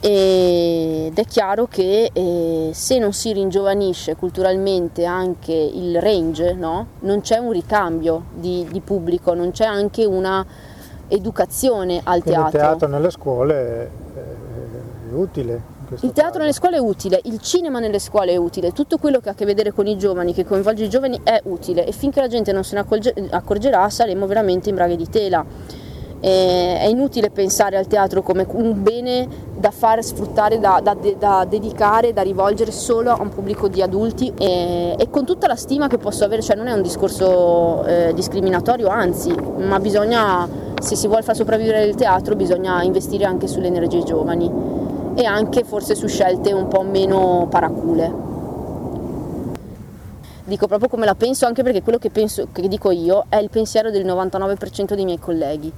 [0.00, 6.86] ed è chiaro che eh, se non si ringiovanisce culturalmente anche il range, no?
[7.00, 10.44] non c'è un ricambio di, di pubblico, non c'è anche una
[11.08, 12.46] educazione al Quindi teatro.
[12.46, 13.90] il teatro nelle scuole
[15.08, 15.62] è, utile.
[16.00, 19.28] Il teatro nelle scuole è utile, il cinema nelle scuole è utile, tutto quello che
[19.28, 22.20] ha a che vedere con i giovani, che coinvolge i giovani è utile e finché
[22.20, 25.44] la gente non se ne accorge- accorgerà saremo veramente in braghe di tela.
[26.18, 31.46] E è inutile pensare al teatro come un bene da far sfruttare, da, da- da
[31.48, 35.88] dedicare, da rivolgere solo a un pubblico di adulti e, e con tutta la stima
[35.88, 40.48] che posso avere, cioè non è un discorso eh, discriminatorio, anzi, ma bisogna,
[40.80, 45.64] se si vuole far sopravvivere il teatro, bisogna investire anche sulle energie giovani e anche
[45.64, 48.34] forse su scelte un po' meno paracule.
[50.44, 53.50] Dico proprio come la penso, anche perché quello che, penso, che dico io è il
[53.50, 55.72] pensiero del 99% dei miei colleghi.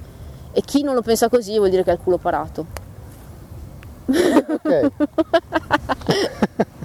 [0.51, 2.65] E chi non lo pensa così vuol dire che ha il culo parato.
[4.05, 4.91] Ok.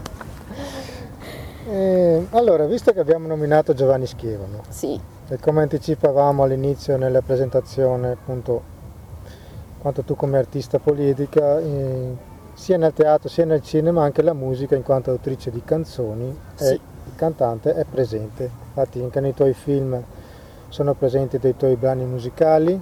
[1.67, 8.11] Eh, allora, visto che abbiamo nominato Giovanni Schiavano, Sì, e come anticipavamo all'inizio nella presentazione,
[8.11, 8.63] appunto,
[9.79, 12.17] quanto tu come artista politica, eh,
[12.55, 16.73] sia nel teatro sia nel cinema, anche la musica, in quanto autrice di canzoni, Sì.
[16.73, 18.51] il cantante è presente.
[18.69, 20.03] Infatti anche nei tuoi film
[20.69, 22.81] sono presenti dei tuoi brani musicali,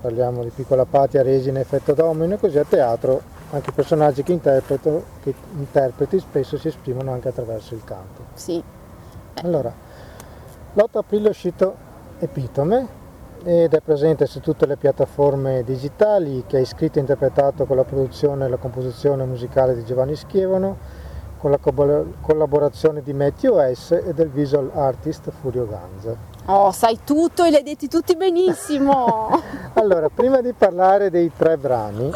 [0.00, 4.40] parliamo di Piccola Patia, Resina, Effetto Domino, e così a teatro anche i personaggi che,
[4.40, 8.24] che interpreti spesso si esprimono anche attraverso il canto.
[8.34, 8.62] sì,
[9.42, 9.72] Allora,
[10.74, 11.84] l'8 aprile è uscito
[12.18, 12.95] Epitome
[13.48, 17.84] ed è presente su tutte le piattaforme digitali che hai scritto e interpretato con la
[17.84, 20.76] produzione e la composizione musicale di Giovanni Schiavano,
[21.38, 26.16] con la co- collaborazione di Matthew S e del visual artist Furio Ganza.
[26.46, 29.28] Oh, sai tutto e li hai detti tutti benissimo!
[29.74, 32.10] Allora, prima di parlare dei tre brani,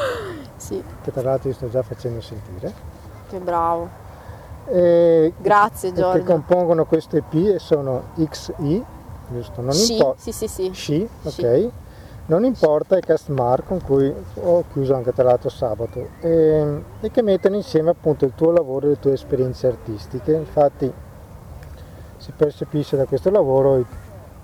[0.56, 2.72] sì, che tra l'altro io sto già facendo sentire,
[3.28, 3.88] che bravo.
[4.66, 6.24] eh, Grazie che Giorgio.
[6.24, 8.84] compongono questo EP e sono XI,
[9.32, 9.60] giusto?
[9.60, 10.20] Non Sì, importa.
[10.20, 10.70] sì, sì, sì.
[10.72, 11.30] Sci, ok.
[11.32, 11.70] Sci.
[12.26, 14.12] Non importa i cast mark con cui
[14.42, 18.86] ho chiuso anche tra l'altro sabato e, e che mettono insieme appunto il tuo lavoro
[18.86, 20.32] e le tue esperienze artistiche.
[20.34, 20.92] Infatti
[22.18, 23.84] si percepisce da questo lavoro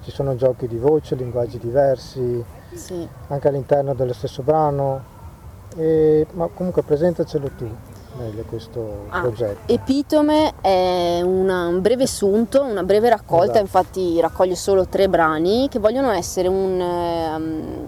[0.02, 2.44] ci sono giochi di voce, linguaggi diversi,
[2.74, 3.06] sì.
[3.28, 5.14] anche all'interno dello stesso brano.
[5.76, 7.68] E- ma comunque presentacelo tu
[8.18, 9.72] meglio questo Ah, progetto.
[9.72, 13.58] Epitome è una- un breve assunto, una breve raccolta, Esatto.
[13.60, 17.86] infatti raccoglie solo tre brani che vogliono essere un ehm,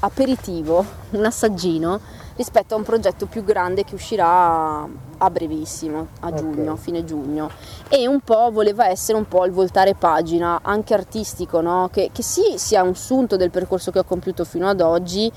[0.00, 2.00] aperitivo, un assaggino
[2.36, 4.86] rispetto a un progetto più grande che uscirà
[5.20, 7.50] a brevissimo, a giugno, fine giugno.
[7.88, 11.88] E un po' voleva essere un po' il voltare pagina, anche artistico, no?
[11.90, 15.28] che, che sì sia un sunto del percorso che ho compiuto fino ad oggi,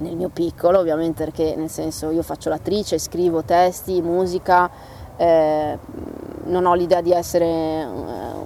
[0.00, 4.70] nel mio piccolo ovviamente perché nel senso io faccio l'attrice, scrivo testi, musica,
[5.16, 5.78] eh,
[6.46, 7.86] non ho l'idea di essere eh,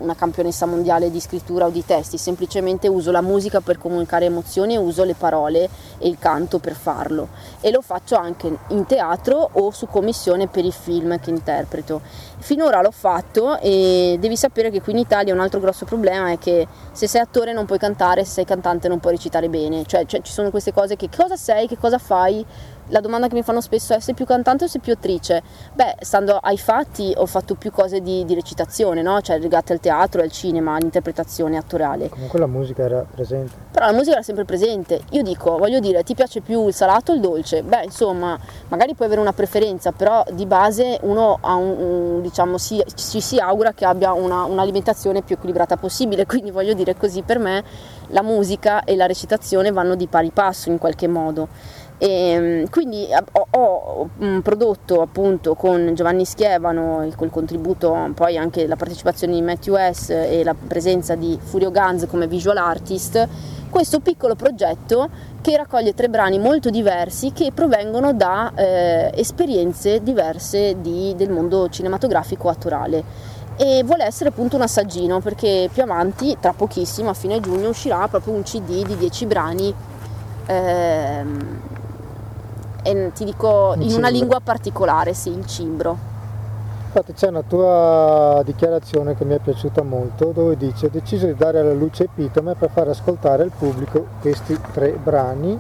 [0.00, 4.74] una campionessa mondiale di scrittura o di testi, semplicemente uso la musica per comunicare emozioni
[4.74, 7.28] e uso le parole e il canto per farlo
[7.61, 12.00] e lo faccio anche in teatro o su commissione per i film che interpreto.
[12.38, 16.38] Finora l'ho fatto e devi sapere che qui in Italia un altro grosso problema è
[16.38, 20.06] che se sei attore non puoi cantare, se sei cantante non puoi recitare bene, cioè,
[20.06, 22.44] cioè, ci sono queste cose che cosa sei, che cosa fai?
[22.90, 25.42] La domanda che mi fanno spesso è sei più cantante o sei più attrice?
[25.74, 29.20] Beh, stando ai fatti ho fatto più cose di, di recitazione, no?
[29.20, 32.09] cioè legate al teatro, al cinema, all'interpretazione attoriale.
[32.09, 33.53] Comunque la musica era presente.
[33.70, 35.03] Però la musica era sempre presente.
[35.11, 37.62] Io dico, voglio dire, ti piace più il salato o il dolce?
[37.62, 42.57] Beh, insomma, magari puoi avere una preferenza, però di base uno ha un, un- diciamo,
[42.57, 46.24] si, ci si augura che abbia una- un'alimentazione più equilibrata possibile.
[46.27, 47.62] Quindi voglio dire così, per me
[48.09, 51.48] la musica e la recitazione vanno di pari passo in qualche modo.
[51.98, 58.68] E, mm, quindi eh, ho, mm, prodotto appunto con Giovanni Schievano col contributo poi anche
[58.68, 63.26] la partecipazione di Matthew S e la presenza di Furio Ganz come visual artist
[63.68, 65.08] questo piccolo progetto
[65.40, 71.68] che raccoglie tre brani molto diversi che provengono da eh, esperienze diverse di- del mondo
[71.68, 73.04] cinematografico attorale
[73.56, 78.06] e vuole essere appunto un assaggino perché più avanti, tra pochissimo, a fine giugno, uscirà
[78.06, 79.74] proprio un CD di 10 brani
[80.46, 81.61] ehm,
[82.88, 86.16] e ti dico Un in una lingua particolare, sì, il cimbro.
[86.87, 91.35] Infatti c'è una tua dichiarazione che mi è piaciuta molto dove dice ho deciso di
[91.35, 95.59] dare alla luce epitome per far ascoltare al pubblico questi tre brani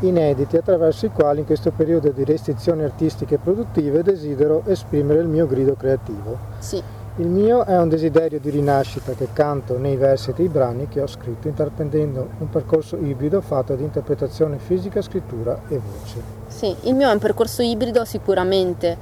[0.00, 5.28] inediti attraverso i quali in questo periodo di restrizioni artistiche e produttive desidero esprimere il
[5.28, 6.38] mio grido creativo.
[6.58, 6.82] Sì,
[7.16, 11.06] Il mio è un desiderio di rinascita che canto nei versi dei brani che ho
[11.06, 16.41] scritto intraprendendo un percorso ibrido fatto di interpretazione fisica, scrittura e voce.
[16.62, 18.96] Sì, il mio è un percorso ibrido sicuramente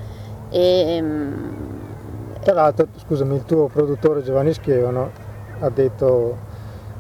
[0.49, 5.12] e ehm, Tra l'altro, scusami, il tuo produttore Giovanni Schiavano
[5.59, 6.49] ha detto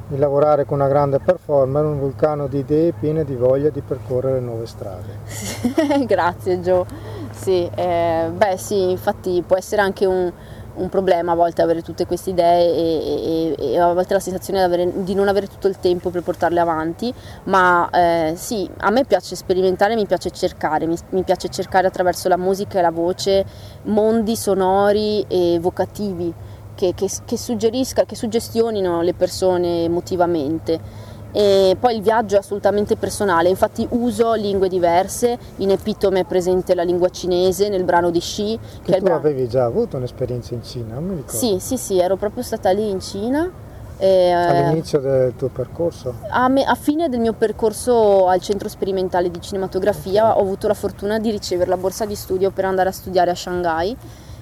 [0.08, 4.40] di lavorare con una grande performer, un vulcano di idee piene di voglia di percorrere
[4.40, 5.20] nuove strade.
[6.04, 6.86] Grazie Gio.
[7.30, 10.30] Sì, eh, beh sì, infatti può essere anche un,
[10.74, 14.58] un, problema a volte avere tutte queste idee e, e, e a volte la sensazione
[14.60, 17.12] di, avere, di, non avere tutto il tempo per portarle avanti,
[17.44, 22.28] ma eh, sì, a me piace sperimentare, mi piace cercare, mi, mi piace cercare attraverso
[22.28, 23.44] la musica e la voce
[23.82, 26.34] mondi sonori e evocativi
[26.74, 27.36] che, che, che,
[28.06, 31.08] che suggestionino le persone emotivamente.
[31.32, 36.74] E poi il viaggio è assolutamente personale, infatti uso lingue diverse, in epitome è presente
[36.74, 38.58] la lingua cinese nel brano di Xi.
[38.82, 41.36] Che, che tu avevi già avuto un'esperienza in Cina, non mi ricordo.
[41.36, 43.50] Sì, sì, sì, ero proprio stata lì in Cina.
[43.96, 46.14] E, All'inizio del tuo percorso?
[46.30, 50.74] A, me, a, fine del mio percorso al Centro Sperimentale di Cinematografia ho avuto la
[50.74, 53.94] fortuna di ricevere la borsa di studio per andare a studiare a Shanghai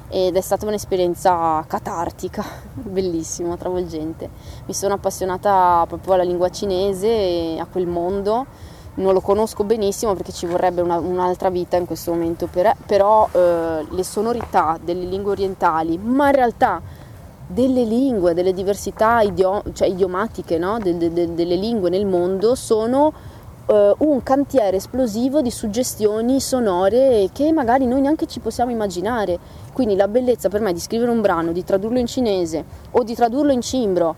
[0.09, 4.29] ed è stata un'esperienza catartica, bellissima, travolgente.
[4.66, 8.47] Mi sono appassionata proprio alla lingua cinese e a quel mondo.
[8.94, 13.29] Non lo conosco benissimo perché ci vorrebbe una, un'altra vita in questo momento, per, però
[13.31, 16.83] eh, le sonorità delle lingue orientali, ma in realtà
[17.47, 20.79] delle lingue, delle diversità idiom- cioè idiomatiche no?
[20.79, 23.12] de, de, de, delle lingue nel mondo sono
[23.68, 29.38] eh, un cantiere esplosivo di suggestioni sonore che magari noi neanche ci possiamo immaginare.
[29.72, 33.14] Quindi la bellezza per me di scrivere un brano, di tradurlo in cinese o di
[33.14, 34.16] tradurlo in cimbro,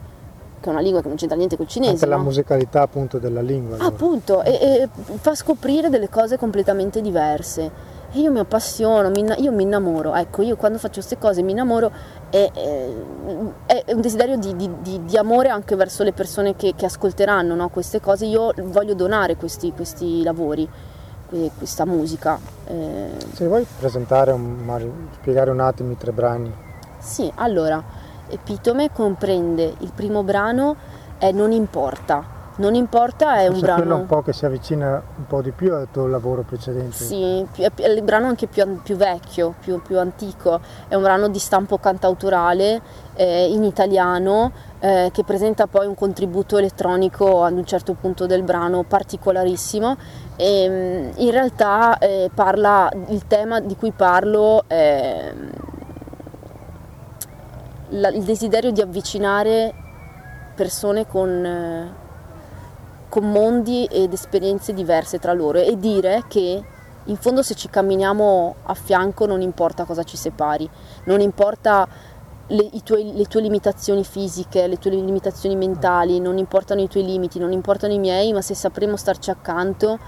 [0.60, 1.92] che è una lingua che non c'entra niente col cinese.
[1.92, 2.16] Anche no?
[2.16, 3.74] la musicalità appunto della lingua.
[3.74, 3.88] Allora.
[3.88, 7.89] Appunto, e, e fa scoprire delle cose completamente diverse.
[8.12, 11.53] E io mi appassiono, mi, io mi innamoro, ecco, io quando faccio queste cose mi
[11.53, 11.92] innamoro
[12.31, 12.51] e
[13.66, 16.87] è, è un desiderio di, di, di, di, amore anche verso le persone che, che
[16.87, 17.68] ascolteranno no?
[17.68, 20.68] queste cose, io voglio donare questi, questi lavori,
[21.57, 22.38] questa musica.
[22.66, 23.11] Eh...
[23.33, 26.53] Se vuoi presentare, un, spiegare un attimo i tre brani.
[26.99, 27.83] Sì, allora,
[28.29, 30.77] Epitome comprende il primo brano
[31.18, 33.81] è Non importa non importa, è un brano...
[33.81, 36.92] quello un po' che si avvicina un po' di più al tuo lavoro precedente.
[36.92, 41.38] Sì, è il brano anche più, più vecchio, più, più, antico, è un brano di
[41.38, 42.81] stampo cantautorale
[43.14, 48.42] eh, in italiano eh, che presenta poi un contributo elettronico ad un certo punto del
[48.42, 49.96] brano particolarissimo
[50.37, 55.33] e mm, in realtà eh, parla, il tema di cui parlo è
[57.88, 59.75] la, il desiderio di avvicinare
[60.55, 61.99] persone con eh,
[63.11, 66.62] con mondi ed esperienze diverse tra loro e dire che
[67.05, 70.68] in fondo se ci camminiamo a fianco non importa cosa ci separi,
[71.05, 71.87] non importa
[72.46, 77.38] le, tuoi, le, tue limitazioni fisiche, le tue limitazioni mentali, non importano i tuoi limiti,
[77.38, 79.99] non importano i miei, ma se sapremo starci accanto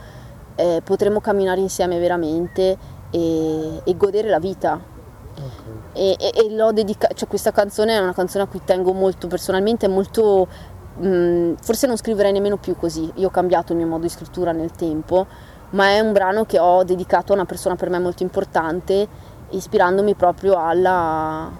[0.54, 2.76] eh, potremo camminare insieme veramente
[3.10, 4.90] e, e godere la vita.
[5.34, 5.80] Okay.
[5.94, 9.28] E, e, e l'ho dedicata, cioè questa canzone è una canzone a cui tengo molto
[9.28, 10.46] personalmente, è molto
[11.00, 14.52] Mm, forse non scriverei nemmeno più così, io ho cambiato il mio modo di scrittura
[14.52, 15.26] nel tempo,
[15.70, 19.08] ma è un brano che ho dedicato a una persona per me molto importante,
[19.50, 21.50] ispirandomi proprio alla,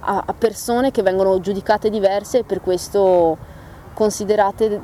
[0.00, 3.36] a, a persone che vengono giudicate diverse e per questo
[3.94, 4.80] considerate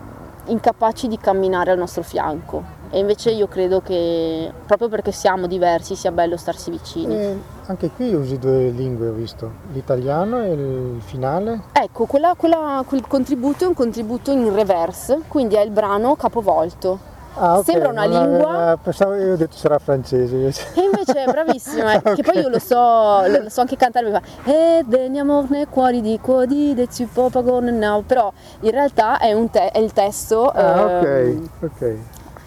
[0.46, 2.77] incapaci di camminare al nostro fianco.
[2.90, 7.14] E invece io credo che proprio perché siamo diversi sia bello starsi vicini.
[7.14, 11.64] E anche qui usi due lingue, ho visto, l'italiano e il finale.
[11.72, 17.16] Ecco, quella, quella, quel contributo è un contributo in reverse, quindi è il brano capovolto.
[17.34, 17.74] Ah, okay.
[17.74, 18.48] Sembra una non lingua.
[18.48, 20.34] Aveva, pensavo io ho detto sarà francese.
[20.34, 20.66] Invece.
[20.74, 22.14] E invece è bravissima, okay.
[22.14, 26.00] che poi io lo so, lo so anche cantare, mi fa E veniamo nei cuori
[26.00, 26.88] di cuori de
[27.30, 28.02] pagon now.
[28.04, 30.48] Però in realtà è, te- è il testo.
[30.48, 31.98] Ah, ehm, ok, ok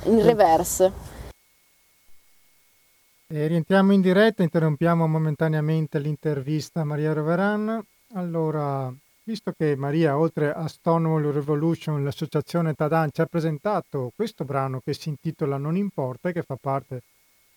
[0.03, 0.91] in reverse.
[3.27, 7.81] E rientriamo in diretta, interrompiamo momentaneamente l'intervista a Maria Roveran.
[8.13, 14.81] Allora, visto che Maria, oltre a Stonewall Revolution, l'associazione Tadan ci ha presentato questo brano
[14.83, 17.03] che si intitola Non importa e che fa parte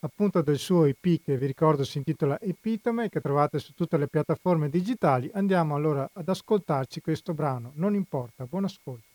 [0.05, 4.07] appunto del suo EP che vi ricordo si intitola Epitome che trovate su tutte le
[4.07, 7.73] piattaforme digitali, andiamo allora ad ascoltarci questo brano.
[7.75, 9.13] Non importa, buon ascolto.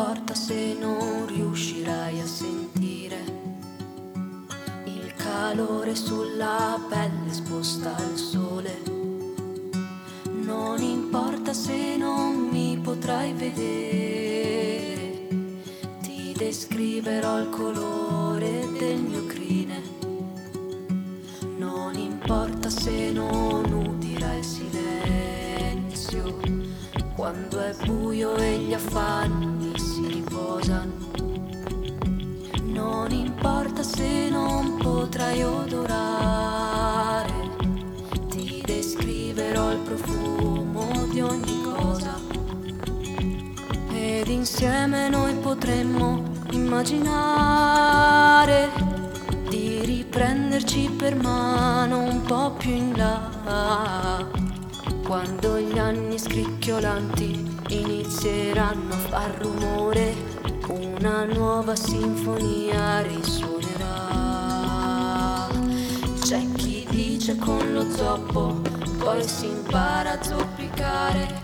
[0.00, 3.18] Importa se non riuscirai a sentire
[4.84, 8.80] il calore sulla pelle esposta al sole.
[10.24, 15.28] Non importa se non mi potrai vedere,
[16.00, 19.82] ti descriverò il colore del mio crine.
[21.58, 26.38] Non importa se non udirai il silenzio
[27.14, 29.49] quando è buio e gli affanni
[44.60, 47.08] insieme noi potremmo immaginare
[49.48, 54.26] di riprenderci per mano un po' più in là.
[55.02, 60.14] Quando gli anni scricchiolanti inizieranno a far rumore,
[60.68, 63.88] una nuova sinfonia risuonerà.
[66.20, 68.60] C'è chi dice con lo zoppo,
[68.98, 71.39] poi si impara a zoppicare.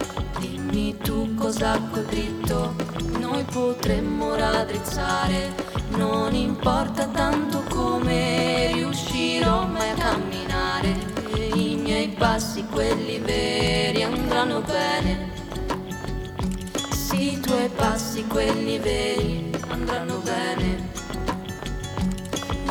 [0.76, 2.74] Dimmi tu cosa col dritto,
[3.18, 5.54] noi potremmo raddrizzare.
[5.96, 10.94] Non importa tanto come riuscirò mai a camminare.
[11.54, 15.32] I miei passi, quelli veri, andranno bene.
[16.90, 20.90] Sì, i tuoi passi, quelli veri, andranno bene.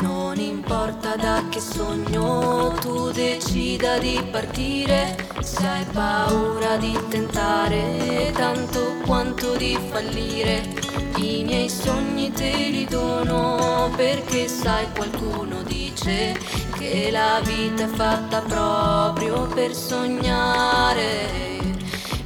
[0.00, 8.96] Non importa da che sogno tu decida di partire, se hai paura di tentare tanto
[9.06, 10.74] quanto di fallire,
[11.18, 16.36] i miei sogni te li dono perché sai qualcuno dice
[16.76, 21.54] che la vita è fatta proprio per sognare.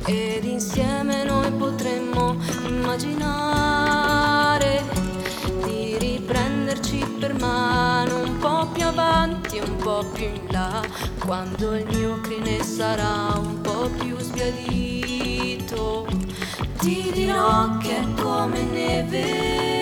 [0.07, 4.10] Ed insieme noi potremmo immaginare
[7.19, 10.83] per mano un po' più avanti e un po' più in là.
[11.19, 16.07] Quando il mio crine sarà un po' più sbiadito
[16.81, 19.80] ti dirò che è come neve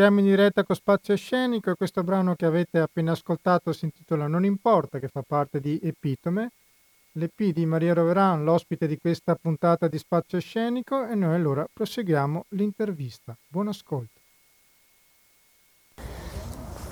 [0.00, 4.26] Rientriamo in diretta con Spazio Scenico e questo brano che avete appena ascoltato si intitola
[4.28, 6.52] Non importa, che fa parte di Epitome,
[7.12, 12.46] l'EP di Maria Roveran, l'ospite di questa puntata di Spazio Scenico e noi allora proseguiamo
[12.50, 13.36] l'intervista.
[13.46, 14.20] Buon ascolto.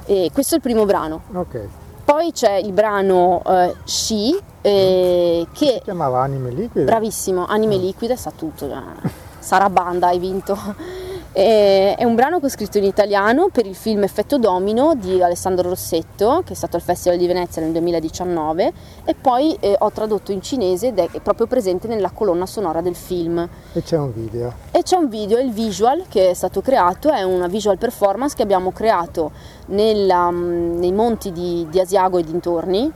[0.04, 1.22] E questo è il primo brano.
[1.32, 1.66] Ok.
[2.04, 5.72] Poi c'è il brano eh, Sci, eh, che...
[5.76, 6.84] Si chiamava Anime Liquide?
[6.84, 7.78] Bravissimo, Anime ah.
[7.78, 8.70] Liquide sa tutto.
[8.70, 9.08] Eh.
[9.38, 10.58] Sarà banda, hai vinto.
[11.32, 15.22] E, è un brano che ho scritto in italiano per il film Effetto Domino di
[15.22, 18.72] Alessandro Rossetto, che è stato al Festival di Venezia nel 2019,
[19.04, 22.94] e poi eh, ho tradotto in cinese ed è proprio presente nella colonna sonora del
[22.94, 23.46] film.
[23.72, 24.52] E c'è un video.
[24.70, 28.42] E c'è un video, il visual che è stato creato, è una visual performance che
[28.42, 29.32] abbiamo creato
[29.66, 32.92] nella, nei monti di, di Asiago e dintorni,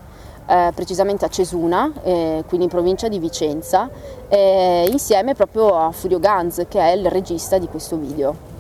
[0.53, 3.88] eh, precisamente a Cesuna, eh, quindi in provincia di Vicenza,
[4.28, 8.50] eh, insieme proprio a Furio Ganz, che è il regista di questo video.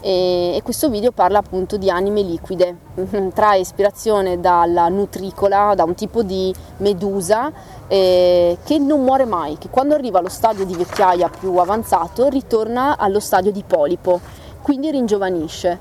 [0.00, 2.76] E, e questo video parla appunto di anime liquide,
[3.34, 7.52] trae ispirazione dalla nutricola, da un tipo di medusa
[7.88, 12.96] eh, che non muore mai, che quando arriva allo stadio di vecchiaia più avanzato ritorna
[12.96, 14.18] allo stadio di polipo,
[14.62, 15.78] quindi ringiovanisce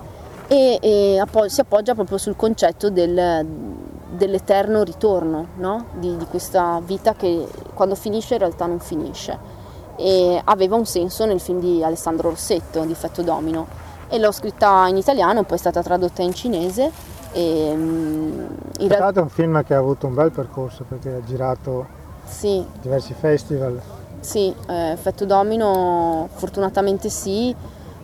[0.47, 5.85] e, e si appoggia proprio sul concetto del, dell'eterno ritorno no?
[5.93, 9.53] di, di, questa vita che quando finisce in realtà non finisce.
[9.97, 13.67] E aveva un senso nel film di Alessandro Rossetto, di Effetto Domino,
[14.07, 16.91] e l'ho scritta in italiano, poi è stata tradotta in cinese.
[17.31, 18.45] E, mm,
[18.79, 21.85] in realtà è un film che ha avuto un bel percorso perché ha girato
[22.25, 22.63] sì.
[22.81, 23.81] diversi festival.
[24.19, 27.55] Sì, eh, Effetto Domino fortunatamente sì,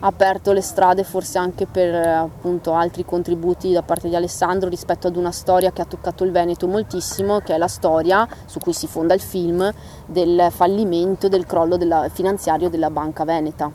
[0.04, 5.16] aperto le strade forse anche per appunto altri contributi da parte di Alessandro rispetto ad
[5.16, 8.86] una storia che ha toccato il Veneto moltissimo, che è la storia su cui si
[8.86, 9.70] fonda il film
[10.06, 13.70] del fallimento, del crollo della, finanziario della Banca Veneta,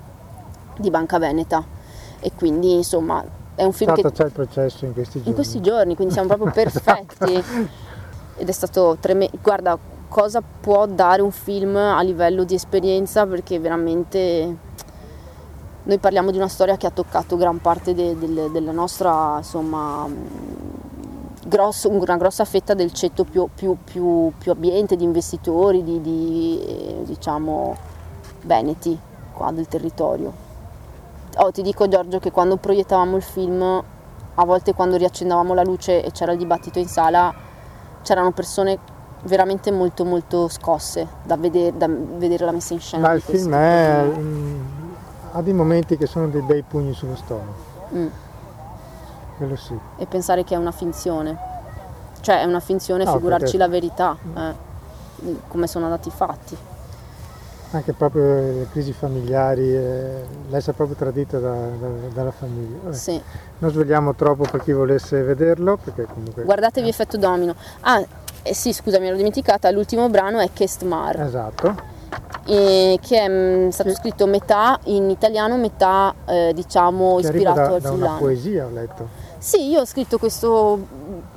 [0.78, 1.64] di Banca Veneta.
[2.20, 3.24] E quindi insomma
[3.56, 4.16] è un film Stato che...
[4.16, 5.30] c'è il processo in questi giorni.
[5.30, 7.44] In questi giorni, quindi siamo proprio perfetti.
[8.40, 9.38] Ed è stato tremendo.
[9.42, 9.78] Guarda,
[10.10, 14.66] cosa può dare un film a livello di esperienza perché veramente
[15.88, 20.06] noi parliamo di una storia che ha toccato gran parte de, de, della nostra, insomma,
[21.46, 26.62] grosso, una grossa fetta del ceto più, più, più, più ambiente, di investitori, di, di
[26.62, 27.78] eh, diciamo,
[28.42, 29.00] veneti
[29.32, 30.46] qua del territorio.
[31.38, 36.04] Oh, ti dico Giorgio che quando proiettavamo il film, a volte quando riaccendavamo la luce
[36.04, 37.34] e c'era il dibattito in sala,
[38.02, 38.78] c'erano persone
[39.24, 43.08] veramente molto molto scosse da vedere, da vedere la messa in scena.
[43.08, 44.06] Ma il film è
[45.38, 47.76] ha dei momenti che sono dei bei pugni sullo stomaco.
[47.94, 48.08] Mm.
[49.38, 49.78] Quello sì.
[49.98, 51.56] E pensare che è una finzione.
[52.22, 54.54] Cioè è una finzione no, figurarci la verità, eh,
[55.48, 56.58] come sono andati i fatti.
[57.72, 62.78] Anche proprio le crisi familiari, eh, l'essere proprio tradita da, da, dalla famiglia.
[62.82, 62.96] Vabbè.
[62.96, 63.22] Sì.
[63.60, 66.44] Non svegliamo troppo per chi volesse vederlo, perché comunque...
[66.44, 66.90] Guardatevi eh.
[66.90, 67.54] effetto domino.
[67.82, 68.04] Ah,
[68.42, 71.22] eh sì, scusa, mi ero dimenticata, l'ultimo brano è Kestmar.
[71.22, 71.96] Esatto
[72.48, 77.82] che è mh, stato scritto metà in italiano, metà eh, diciamo che ispirato da, al
[77.82, 79.26] da una poesia, ho letto.
[79.38, 80.80] Sì, io ho scritto, questo,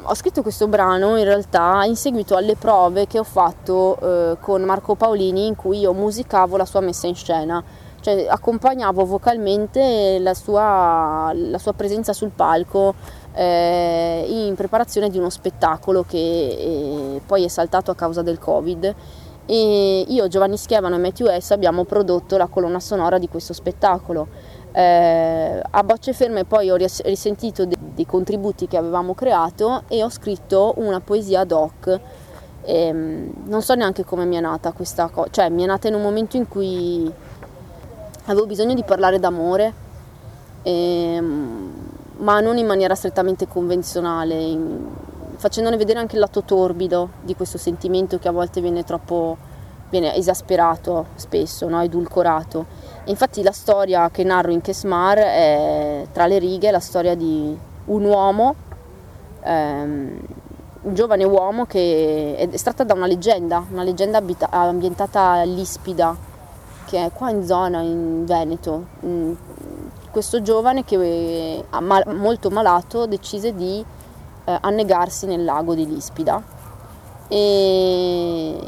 [0.02, 4.62] ho scritto questo brano in realtà in seguito alle prove che ho fatto eh, con
[4.62, 7.62] Marco Paolini in cui io musicavo la sua messa in scena,
[8.00, 12.94] cioè accompagnavo vocalmente la sua, la sua presenza sul palco
[13.34, 18.94] eh, in preparazione di uno spettacolo che eh, poi è saltato a causa del Covid
[19.52, 24.28] e io, Giovanni Schiavano e Matthew S abbiamo prodotto la colonna sonora di questo spettacolo.
[24.70, 30.08] Eh, a bocce ferme poi ho risentito dei, dei, contributi che avevamo creato e ho
[30.08, 32.00] scritto una poesia ad hoc.
[32.62, 35.94] E, non so neanche come mi è nata questa cosa, cioè mi è nata in
[35.94, 37.12] un momento in cui
[38.26, 39.72] avevo bisogno di parlare d'amore,
[40.62, 41.20] e,
[42.18, 44.86] ma non in maniera strettamente convenzionale, in,
[45.40, 49.38] facendone vedere anche il lato torbido di questo sentimento che a volte viene troppo
[49.88, 51.80] viene esasperato spesso, no?
[51.80, 52.66] edulcorato.
[53.04, 57.58] E infatti la storia che narro in Kesmar è tra le righe la storia di
[57.86, 58.54] un uomo,
[59.40, 60.20] ehm,
[60.82, 66.14] un giovane uomo che è estratta da una leggenda, una leggenda abita- ambientata all'Ispida,
[66.84, 68.86] che è qua in zona, in Veneto.
[69.06, 69.32] Mm,
[70.10, 73.82] questo giovane che molto malato decise di
[74.54, 76.42] eh, annegarsi nel lago di Lispida
[77.28, 78.58] e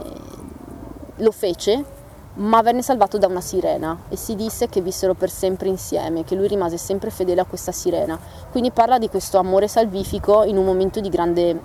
[1.17, 2.01] lo fece
[2.35, 6.35] ma venne salvato da una sirena e si disse che vissero per sempre insieme, che
[6.35, 8.19] lui rimase sempre fedele a questa sirena.
[8.51, 11.61] Quindi parla di questo amore salvifico in un momento di grande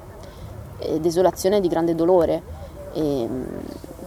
[0.79, 2.41] eh, desolazione e di grande dolore.
[2.91, 3.43] E, mm,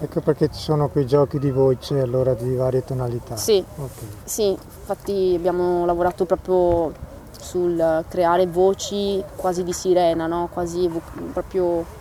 [0.00, 3.36] ecco perché ci sono quei giochi di voce allora di varie tonalità.
[3.36, 4.08] Sì, okay.
[4.24, 6.92] sì infatti abbiamo lavorato proprio
[7.41, 10.49] sul creare voci quasi di sirena, no?
[10.53, 10.88] quasi
[11.32, 11.99] proprio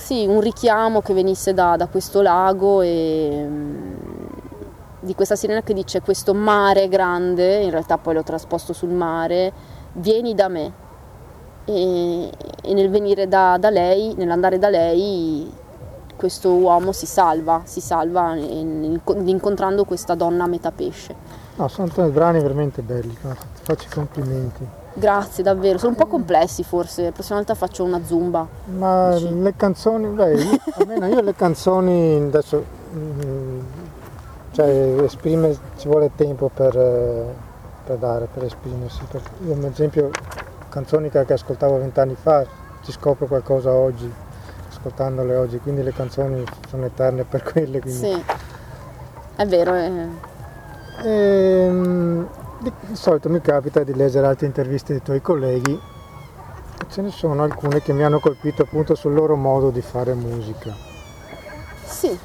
[0.00, 3.94] sì, un richiamo che venisse da, da questo lago e mm,
[5.00, 9.52] di questa sirena che dice questo mare grande, in realtà poi l'ho trasposto sul mare,
[9.92, 10.72] vieni da me.
[11.66, 12.30] E,
[12.62, 15.52] e nel venire da, da, lei, nell'andare da lei,
[16.16, 21.14] questo uomo si salva, si salva incontrando questa donna a metà pesce.
[21.56, 23.16] No, sono due brani veramente belli,
[23.74, 24.66] faccio i complimenti.
[24.92, 28.46] Grazie, davvero, sono un po' complessi forse, la prossima volta faccio una zumba.
[28.76, 29.40] Ma Dici.
[29.40, 33.60] le canzoni, beh, io, almeno io le canzoni adesso, mm,
[34.50, 36.72] cioè esprime, ci vuole tempo per,
[37.84, 39.00] per dare, per esprimersi.
[39.08, 40.10] Per, io ad esempio
[40.68, 42.44] canzoni che ascoltavo vent'anni fa,
[42.82, 44.12] ci scopro qualcosa oggi,
[44.68, 47.80] ascoltandole oggi, quindi le canzoni sono eterne per quelle.
[47.80, 47.98] Quindi...
[47.98, 48.24] Sì,
[49.36, 49.74] è vero.
[49.74, 50.08] È
[51.02, 52.28] e, ehm,
[52.60, 55.80] di, di solito mi capita di leggere altre interviste dei tuoi colleghi
[56.88, 60.74] ce ne sono alcune che mi hanno colpito appunto sul loro modo di fare musica.
[61.84, 62.18] Sì.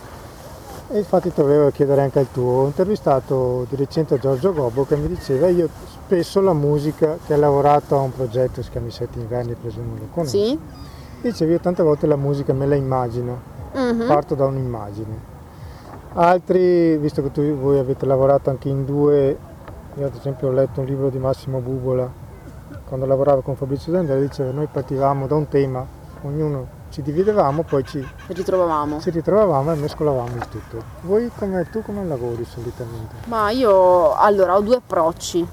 [0.87, 2.61] E infatti ti volevo chiedere anche il tuo.
[2.61, 7.37] Ho intervistato di recente Giorgio Gobbo che mi diceva io spesso la musica che ha
[7.37, 10.45] lavorato a un progetto si chiama I Sette Inverni, presumo lo conosci.
[10.45, 10.59] Sì.
[11.21, 13.39] Dicevi io tante volte la musica me la immagino,
[13.71, 14.05] uh-huh.
[14.05, 15.33] parto da un'immagine.
[16.13, 19.37] Altri, visto che tu, voi avete lavorato anche in due,
[19.97, 22.11] io ad esempio ho letto un libro di Massimo Bubola,
[22.87, 25.85] quando lavoravo con Fabrizio Zandera, diceva noi partivamo da un tema,
[26.23, 30.83] ognuno ci dividevamo, poi ci ritrovavamo, ci ritrovavamo e mescolavamo il tutto.
[31.01, 33.15] Voi come, tu come lavori solitamente?
[33.27, 35.47] Ma io allora ho due approcci.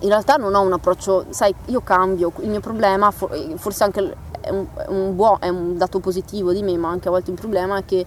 [0.00, 4.50] In realtà non ho un approccio, sai, io cambio, il mio problema, forse anche è
[4.50, 7.78] un, un, buo, è un dato positivo di me, ma anche a volte un problema
[7.78, 8.04] è che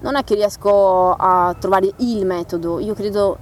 [0.00, 3.38] non è che riesco a trovare il metodo, io credo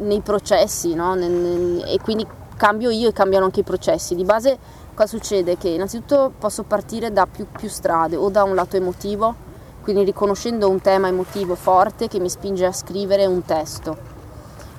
[0.00, 1.14] nei processi, no?
[1.16, 2.26] e quindi
[2.56, 4.14] cambio io e cambiano anche i processi.
[4.14, 4.58] Di base
[4.94, 5.56] cosa succede?
[5.56, 9.46] Che innanzitutto posso partire da più, più strade, o da un lato emotivo,
[9.80, 13.96] quindi riconoscendo un tema emotivo forte che mi spinge a scrivere un testo,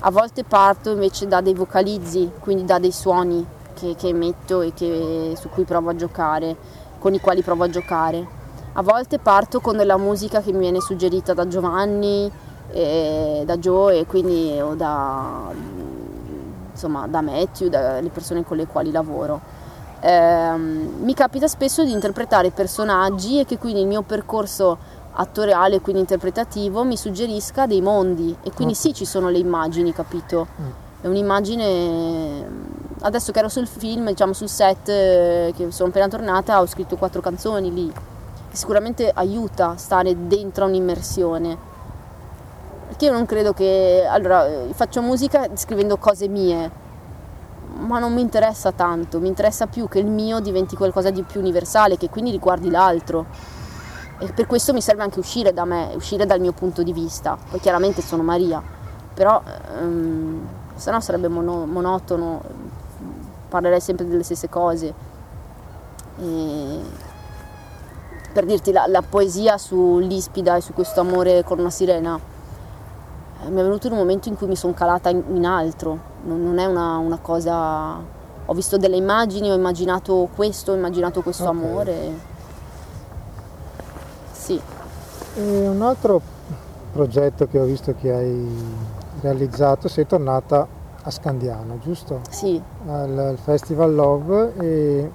[0.02, 4.72] A volte parto invece da dei vocalizzi, quindi da dei suoni che, che emetto e
[4.74, 6.56] che, su cui provo a giocare,
[7.00, 8.38] con i quali provo a giocare.
[8.74, 12.32] A volte parto con della musica che mi viene suggerita da Giovanni,
[12.72, 15.52] e da Joe e quindi o da,
[16.72, 19.42] insomma, da Matthew, dalle persone con le quali lavoro.
[20.02, 24.78] Eh, mi capita spesso di interpretare personaggi e che quindi il mio percorso
[25.12, 30.48] attoriale, quindi interpretativo, mi suggerisca dei mondi e quindi sì ci sono le immagini, capito?
[30.62, 30.70] Mm.
[31.02, 32.78] È un'immagine...
[33.02, 36.98] Adesso che ero sul film, diciamo sul set, eh, che sono appena tornata, ho scritto
[36.98, 41.58] quattro canzoni lì, che sicuramente aiuta a stare dentro un'immersione
[42.90, 44.04] perché io non credo che...
[44.10, 46.72] Allora, faccio musica scrivendo cose mie,
[47.78, 51.40] ma non mi interessa tanto, mi interessa più che il mio diventi qualcosa di più
[51.40, 53.28] universale, che quindi riguardi l'altro.
[54.18, 57.38] E per questo mi serve anche uscire da me, uscire dal mio punto di vista.
[57.50, 58.60] Poi chiaramente sono Maria,
[59.14, 59.40] però
[59.82, 62.42] um, se no sarebbe mono, monotono,
[63.50, 64.94] parlerei sempre delle stesse cose.
[66.20, 66.80] E
[68.34, 72.29] per dirti la, la poesia sull'ispida e su questo amore con una sirena
[73.48, 76.44] mi è venuto in un momento in cui mi sono calata in, in altro, non,
[76.44, 78.18] non è una, una, cosa...
[78.46, 81.56] Ho visto delle immagini, ho immaginato questo, ho immaginato questo okay.
[81.56, 82.20] amore.
[84.32, 84.60] Sì.
[85.36, 86.20] E un altro
[86.92, 88.66] progetto che ho visto che hai
[89.22, 90.68] realizzato, sei tornata
[91.02, 92.22] a Scandiano, giusto?
[92.30, 92.60] Sì.
[92.88, 95.12] Al, al Festival Love e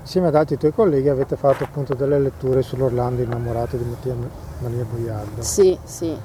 [0.00, 4.14] insieme ad altri tuoi colleghi avete fatto appunto delle letture sull'Orlando innamorato di Mattia
[4.58, 5.42] Maria Boiardo.
[5.42, 6.16] Sì, sì.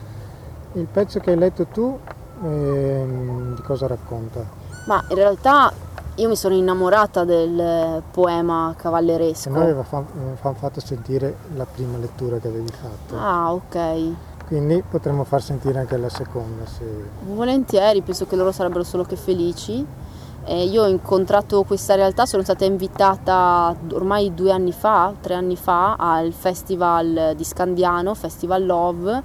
[0.73, 1.97] Il pezzo che hai letto tu
[2.43, 4.45] ehm, di cosa racconta?
[4.87, 5.71] Ma in realtà
[6.15, 9.49] io mi sono innamorata del poema cavalleresco.
[9.49, 10.05] E noi avevamo
[10.55, 13.17] fatto sentire la prima lettura che avevi fatto.
[13.17, 14.13] Ah, ok.
[14.47, 16.65] Quindi potremmo far sentire anche la seconda.
[16.65, 16.85] Se...
[17.25, 19.85] Volentieri, penso che loro sarebbero solo che felici.
[20.43, 25.55] Eh, io ho incontrato questa realtà, sono stata invitata ormai due anni fa, tre anni
[25.55, 29.23] fa, al festival di Scandiano, Festival Love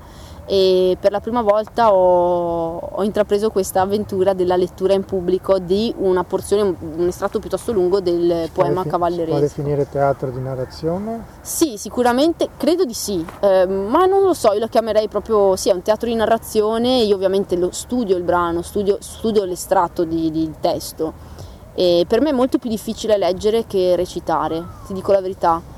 [0.48, 5.92] e per la prima volta ho, ho, intrapreso questa avventura della lettura in pubblico di
[5.98, 9.30] una porzione, un estratto piuttosto lungo del poema fi- cavalleresco.
[9.30, 11.24] può definire teatro di narrazione?
[11.40, 15.68] Sì, sicuramente, credo di sì, eh, ma non lo so, io lo chiamerei proprio, sì,
[15.68, 20.30] è un teatro di narrazione, io ovviamente lo studio il brano, studio, studio l'estratto di,
[20.30, 21.34] di testo.
[21.74, 25.74] E per me è molto più difficile leggere che recitare, ti dico la verità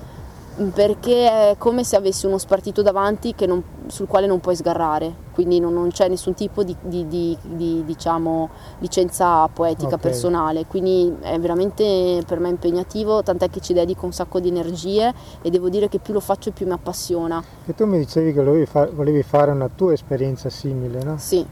[0.72, 5.60] perché è come se avessi uno spartito davanti non, sul quale non puoi sgarrare, quindi
[5.60, 8.48] non, non c'è nessun tipo di, di, di, di diciamo,
[8.78, 10.00] licenza poetica okay.
[10.00, 15.14] personale, quindi è veramente per me impegnativo, tant'è che ci dedico un sacco di energie
[15.40, 17.42] e devo dire che più lo faccio più mi appassiona.
[17.64, 21.16] E tu mi dicevi che volevi, far, volevi fare una tua esperienza simile, no?
[21.18, 21.46] Sì.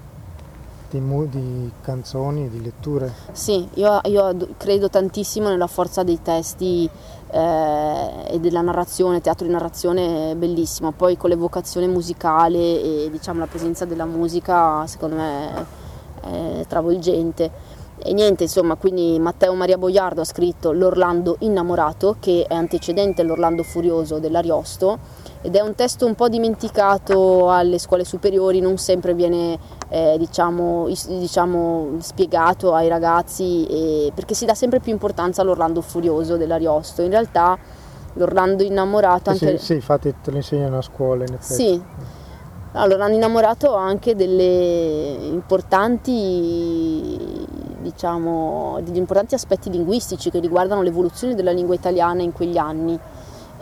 [0.89, 3.13] Di, di, canzoni, di letture?
[3.33, 6.89] Sì, io, io, credo tantissimo nella forza dei testi
[7.31, 13.47] eh, e della narrazione, teatro di narrazione bellissimo, poi con l'evocazione musicale e diciamo la
[13.47, 15.67] presenza della musica secondo me
[16.23, 17.75] è, è travolgente.
[17.99, 23.63] E niente, insomma, quindi Matteo Maria Boiardo ha scritto L'Orlando innamorato, che è antecedente all'Orlando
[23.63, 24.99] furioso dell'Ariosto,
[25.47, 29.57] ed è un testo un po' dimenticato alle scuole superiori, non sempre viene
[29.91, 36.37] eh, diciamo, diciamo, spiegato ai ragazzi eh, perché si dà sempre più importanza all'Orlando furioso
[36.37, 37.03] dell'Ariosto.
[37.03, 37.57] In realtà
[38.15, 39.31] l'Orlando innamorato...
[39.31, 39.59] Anche...
[39.59, 41.63] Sì, sì, infatti te lo insegnano a scuola in effetti.
[41.63, 41.81] Sì.
[42.73, 47.17] Allora, hanno innamorato anche delle importanti,
[47.83, 52.99] diciamo, degli importanti aspetti linguistici che riguardano l'evoluzione della lingua italiana in quegli anni.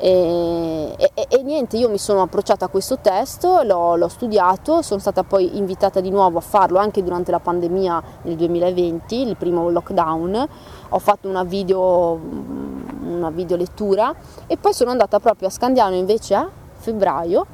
[0.04, 5.00] E, e, e, niente, io mi sono approcciata a questo testo, l'ho, l'ho, studiato, sono
[5.00, 9.70] stata poi invitata di nuovo a farlo anche durante la pandemia nel 2020, il primo
[9.70, 10.48] lockdown,
[10.90, 14.14] ho fatto una video, una video lettura
[14.46, 17.46] e poi sono andata proprio a Scandiano invece a febbraio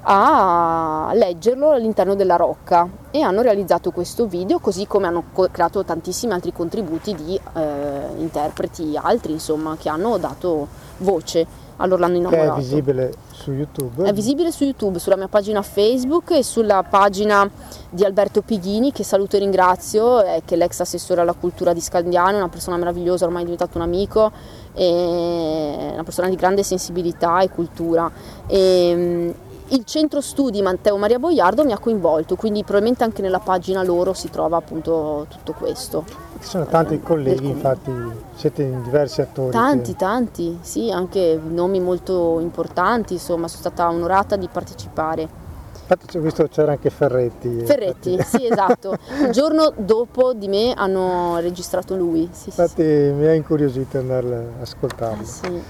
[0.00, 6.32] a leggerlo all'interno della Rocca e hanno realizzato questo video così come hanno creato tantissimi
[6.32, 12.54] altri contributi di eh, interpreti altri insomma che hanno dato voce all'Orlando Innamorato.
[12.54, 14.04] Che è visibile su YouTube?
[14.04, 17.50] È visibile su YouTube, sulla mia pagina Facebook e sulla pagina
[17.90, 21.80] di Alberto Pighini, che saluto e ringrazio, è che è l'ex assessore alla cultura di
[21.80, 24.30] Scandiano, una persona meravigliosa, ormai è diventato un amico,
[24.74, 28.10] una persona di grande sensibilità e cultura.
[28.46, 29.34] E,
[29.70, 34.14] il centro studi Matteo Maria Boiardo mi ha coinvolto, quindi probabilmente anche nella pagina loro
[34.14, 36.04] si trova appunto tutto questo.
[36.40, 37.92] Ci sono tanti colleghi, infatti
[38.34, 39.50] siete in diversi attori.
[39.50, 39.98] Tanti, che...
[39.98, 45.46] tanti, sì, anche nomi molto importanti, insomma, sono stata onorata di partecipare.
[45.90, 47.64] Infatti ho visto c'era anche Ferretti.
[47.64, 48.38] Ferretti, infatti.
[48.38, 48.96] sì esatto.
[49.24, 52.28] Il giorno dopo di me hanno registrato lui.
[52.30, 55.22] Sì, infatti sì, mi ha incuriosito andare ad ascoltarlo.
[55.22, 55.62] Eh, sì.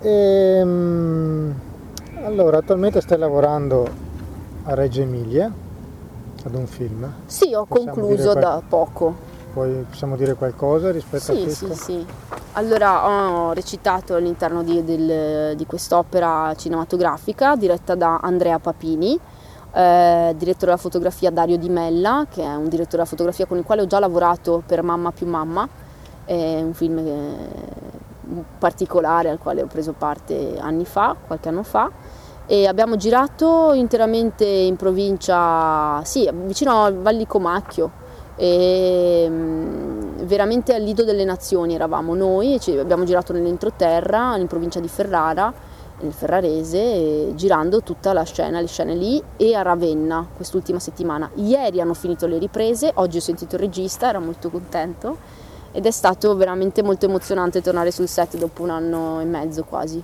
[0.00, 1.54] E, um,
[2.24, 3.86] allora, attualmente stai lavorando
[4.64, 5.52] a Reggio Emilia
[6.42, 7.12] ad un film?
[7.26, 9.28] Sì, ho possiamo concluso da poco.
[9.52, 11.74] Poi possiamo dire qualcosa rispetto sì, a questo?
[11.74, 12.06] Sì, sì,
[12.52, 19.18] Allora ho recitato all'interno di, del, di quest'opera cinematografica diretta da Andrea Papini,
[19.72, 23.64] eh, direttore della fotografia Dario Di Mella, che è un direttore della fotografia con il
[23.64, 25.68] quale ho già lavorato per Mamma più Mamma,
[26.24, 27.00] è un film
[28.58, 31.90] particolare al quale ho preso parte anni fa, qualche anno fa.
[32.46, 37.90] E abbiamo girato interamente in provincia, sì, vicino a Valli Comacchio,
[38.40, 44.88] e, mm, veramente al Lido delle Nazioni eravamo noi, abbiamo girato nell'entroterra, in provincia di
[44.88, 45.52] Ferrara,
[46.00, 51.30] nel Ferrarese, girando tutta la scena, le scene lì e a Ravenna quest'ultima settimana.
[51.34, 55.18] Ieri hanno finito le riprese, oggi ho sentito il regista, era molto contento
[55.72, 60.02] ed è stato veramente molto emozionante tornare sul set dopo un anno e mezzo quasi.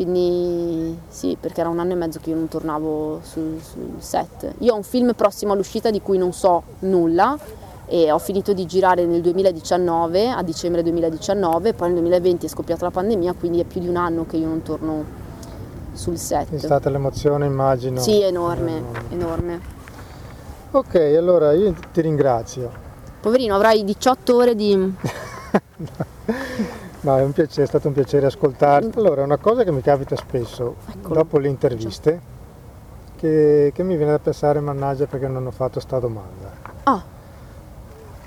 [0.00, 4.54] Quindi sì, perché era un anno e mezzo che io non tornavo sul, sul set.
[4.60, 7.36] Io ho un film prossimo all'uscita di cui non so nulla,
[7.84, 12.86] e ho finito di girare nel 2019, a dicembre 2019, poi nel 2020 è scoppiata
[12.86, 15.04] la pandemia, quindi è più di un anno che io non torno
[15.92, 16.54] sul set.
[16.54, 18.00] È stata l'emozione, immagino.
[18.00, 19.60] Sì, enorme, enorme.
[20.70, 22.70] Ok, allora io ti ringrazio.
[23.20, 24.94] Poverino, avrai 18 ore di...
[27.00, 28.98] no, è, piacere, è, stato un piacere ascoltarti.
[28.98, 31.14] Allora, una cosa che mi capita spesso, Eccolo.
[31.14, 32.20] dopo le interviste,
[33.16, 36.52] che, che mi viene da pensare, mannaggia, perché non ho fatto sta domanda.
[36.84, 37.18] Ah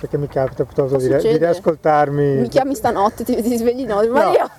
[0.03, 2.41] perché mi capita piuttosto di, di, riascoltarmi.
[2.41, 4.51] Mi chiami stanotte, ti, ti svegli no, ma io...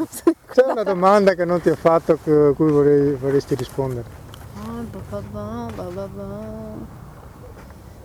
[0.51, 4.05] C'è una domanda che non ti ho fatto a cui vorrei, vorresti rispondere.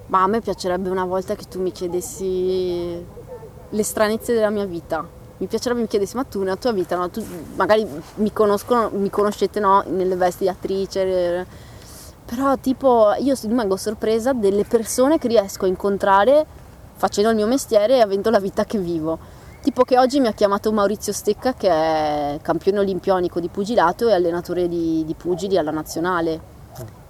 [0.07, 3.05] Ma a me piacerebbe una volta che tu mi chiedessi
[3.69, 5.07] le stranezze della mia vita.
[5.39, 7.09] Mi piacerebbe mi chiedessi, ma tu nella tua vita, no?
[7.09, 7.25] tu
[7.55, 9.83] magari mi, conoscono, mi conoscete no?
[9.87, 11.45] nelle vesti di attrice,
[12.25, 16.45] però tipo io rimango sorpresa delle persone che riesco a incontrare
[16.95, 19.17] facendo il mio mestiere e avendo la vita che vivo.
[19.61, 24.13] Tipo che oggi mi ha chiamato Maurizio Stecca che è campione olimpionico di pugilato e
[24.13, 26.39] allenatore di, di pugili alla nazionale,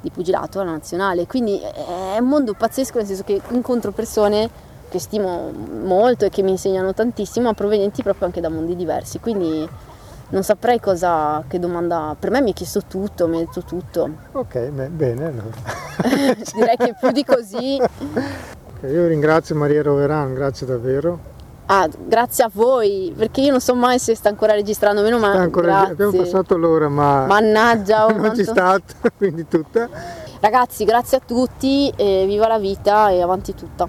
[0.02, 1.26] di pugilato alla nazionale.
[1.26, 5.52] Quindi è un mondo pazzesco nel senso che incontro persone che stimo
[5.84, 9.20] molto e che mi insegnano tantissimo, ma provenienti proprio anche da mondi diversi.
[9.20, 9.68] Quindi
[10.30, 12.16] non saprei cosa, che domanda.
[12.20, 14.10] Per me mi hai chiesto tutto, mi hai detto tutto.
[14.34, 15.34] Ok, bene.
[16.54, 17.80] Direi che più di così
[18.88, 21.38] io ringrazio Maria Roveran, grazie davvero.
[21.66, 25.40] Ah, grazie a voi, perché io non so mai se sta ancora registrando, meno male.
[25.40, 29.90] Ancora, abbiamo passato l'ora, ma Mannaggia, oh, non ci stato, quindi tutta.
[30.40, 33.88] Ragazzi, grazie a tutti, e viva la vita e avanti tutta.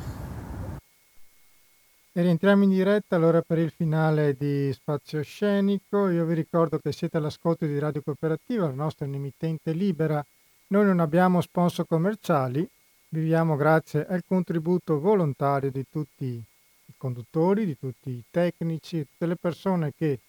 [2.13, 6.09] E rientriamo in diretta allora per il finale di Spazio Scenico.
[6.09, 10.25] Io vi ricordo che siete all'ascolto di Radio Cooperativa, la nostra emittente libera.
[10.69, 12.69] Noi non abbiamo sponsor commerciali,
[13.13, 19.27] Viviamo grazie al contributo volontario di tutti i conduttori, di tutti i tecnici, di tutte
[19.27, 20.21] le persone che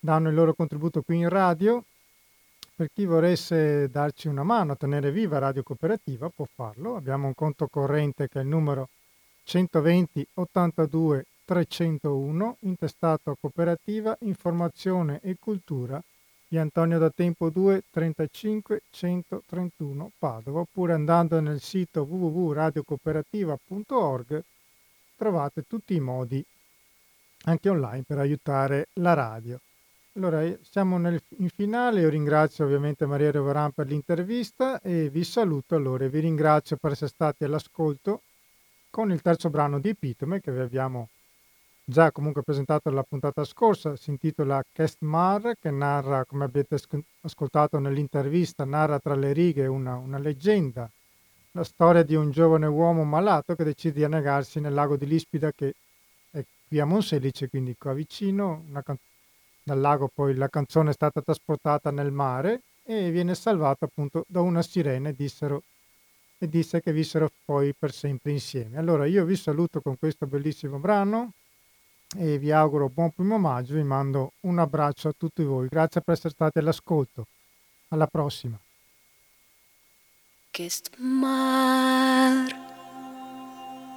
[0.00, 1.84] danno il loro contributo qui in radio.
[2.74, 6.96] Per chi volesse darci una mano a tenere viva Radio Cooperativa può farlo.
[6.96, 8.88] Abbiamo un conto corrente che è il numero
[9.50, 16.00] 120 82 301 intestato a Cooperativa Informazione e Cultura
[16.46, 24.44] di Antonio da Tempo 2 35 131 Padova oppure andando nel sito www.radiocooperativa.org
[25.16, 26.46] trovate tutti i modi
[27.46, 29.58] anche online per aiutare la radio.
[30.12, 35.24] Allora eh, siamo nel, in finale, io ringrazio ovviamente Maria Revoran per l'intervista e vi
[35.24, 38.22] saluto allora vi ringrazio per essere stati all'ascolto
[38.90, 41.08] con il terzo brano di Epitome che vi abbiamo
[41.84, 46.78] già comunque presentato la puntata scorsa, si intitola Kestmar, che narra, come avete
[47.22, 50.88] ascoltato nell'intervista, narra tra le righe una, una leggenda,
[51.52, 55.50] la storia di un giovane uomo malato che decide di annegarsi nel lago di Lispida
[55.52, 55.74] che
[56.30, 58.98] è qui a Monselice, quindi qua vicino, can-
[59.62, 64.40] dal lago poi la canzone è stata trasportata nel mare e viene salvata appunto da
[64.40, 65.62] una sirena e dissero
[66.42, 68.78] e disse che vissero poi per sempre insieme.
[68.78, 71.32] Allora io vi saluto con questo bellissimo brano
[72.16, 73.74] e vi auguro buon primo maggio.
[73.74, 75.68] Vi mando un abbraccio a tutti voi.
[75.68, 77.26] Grazie per essere stati all'ascolto.
[77.88, 78.58] Alla prossima.
[80.50, 82.46] Kist mar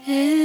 [0.06, 0.44] e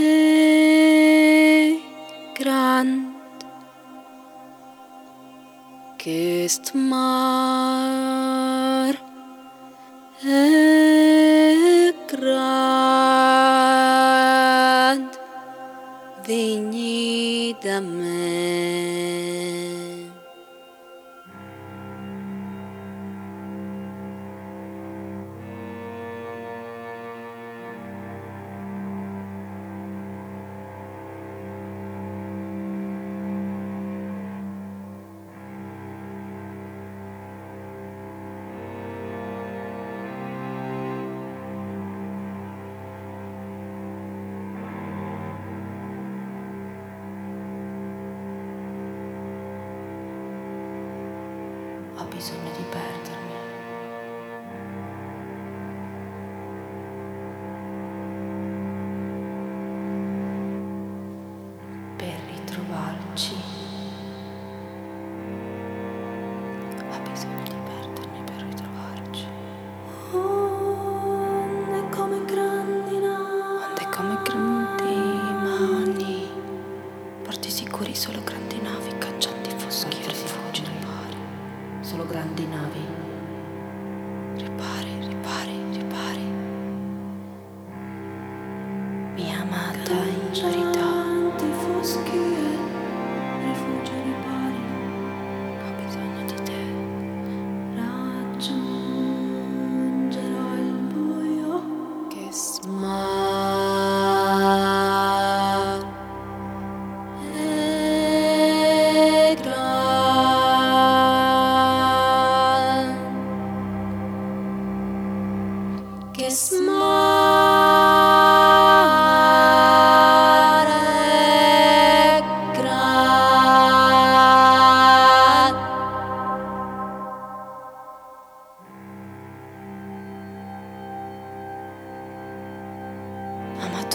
[16.29, 19.08] Dinyi Dhamma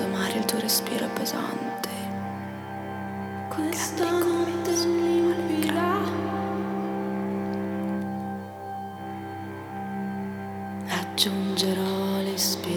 [0.04, 1.90] questo mare il tuo respiro è pesante.
[3.50, 6.02] Questa notte limpida.
[10.90, 12.73] Aggiungerò le spine.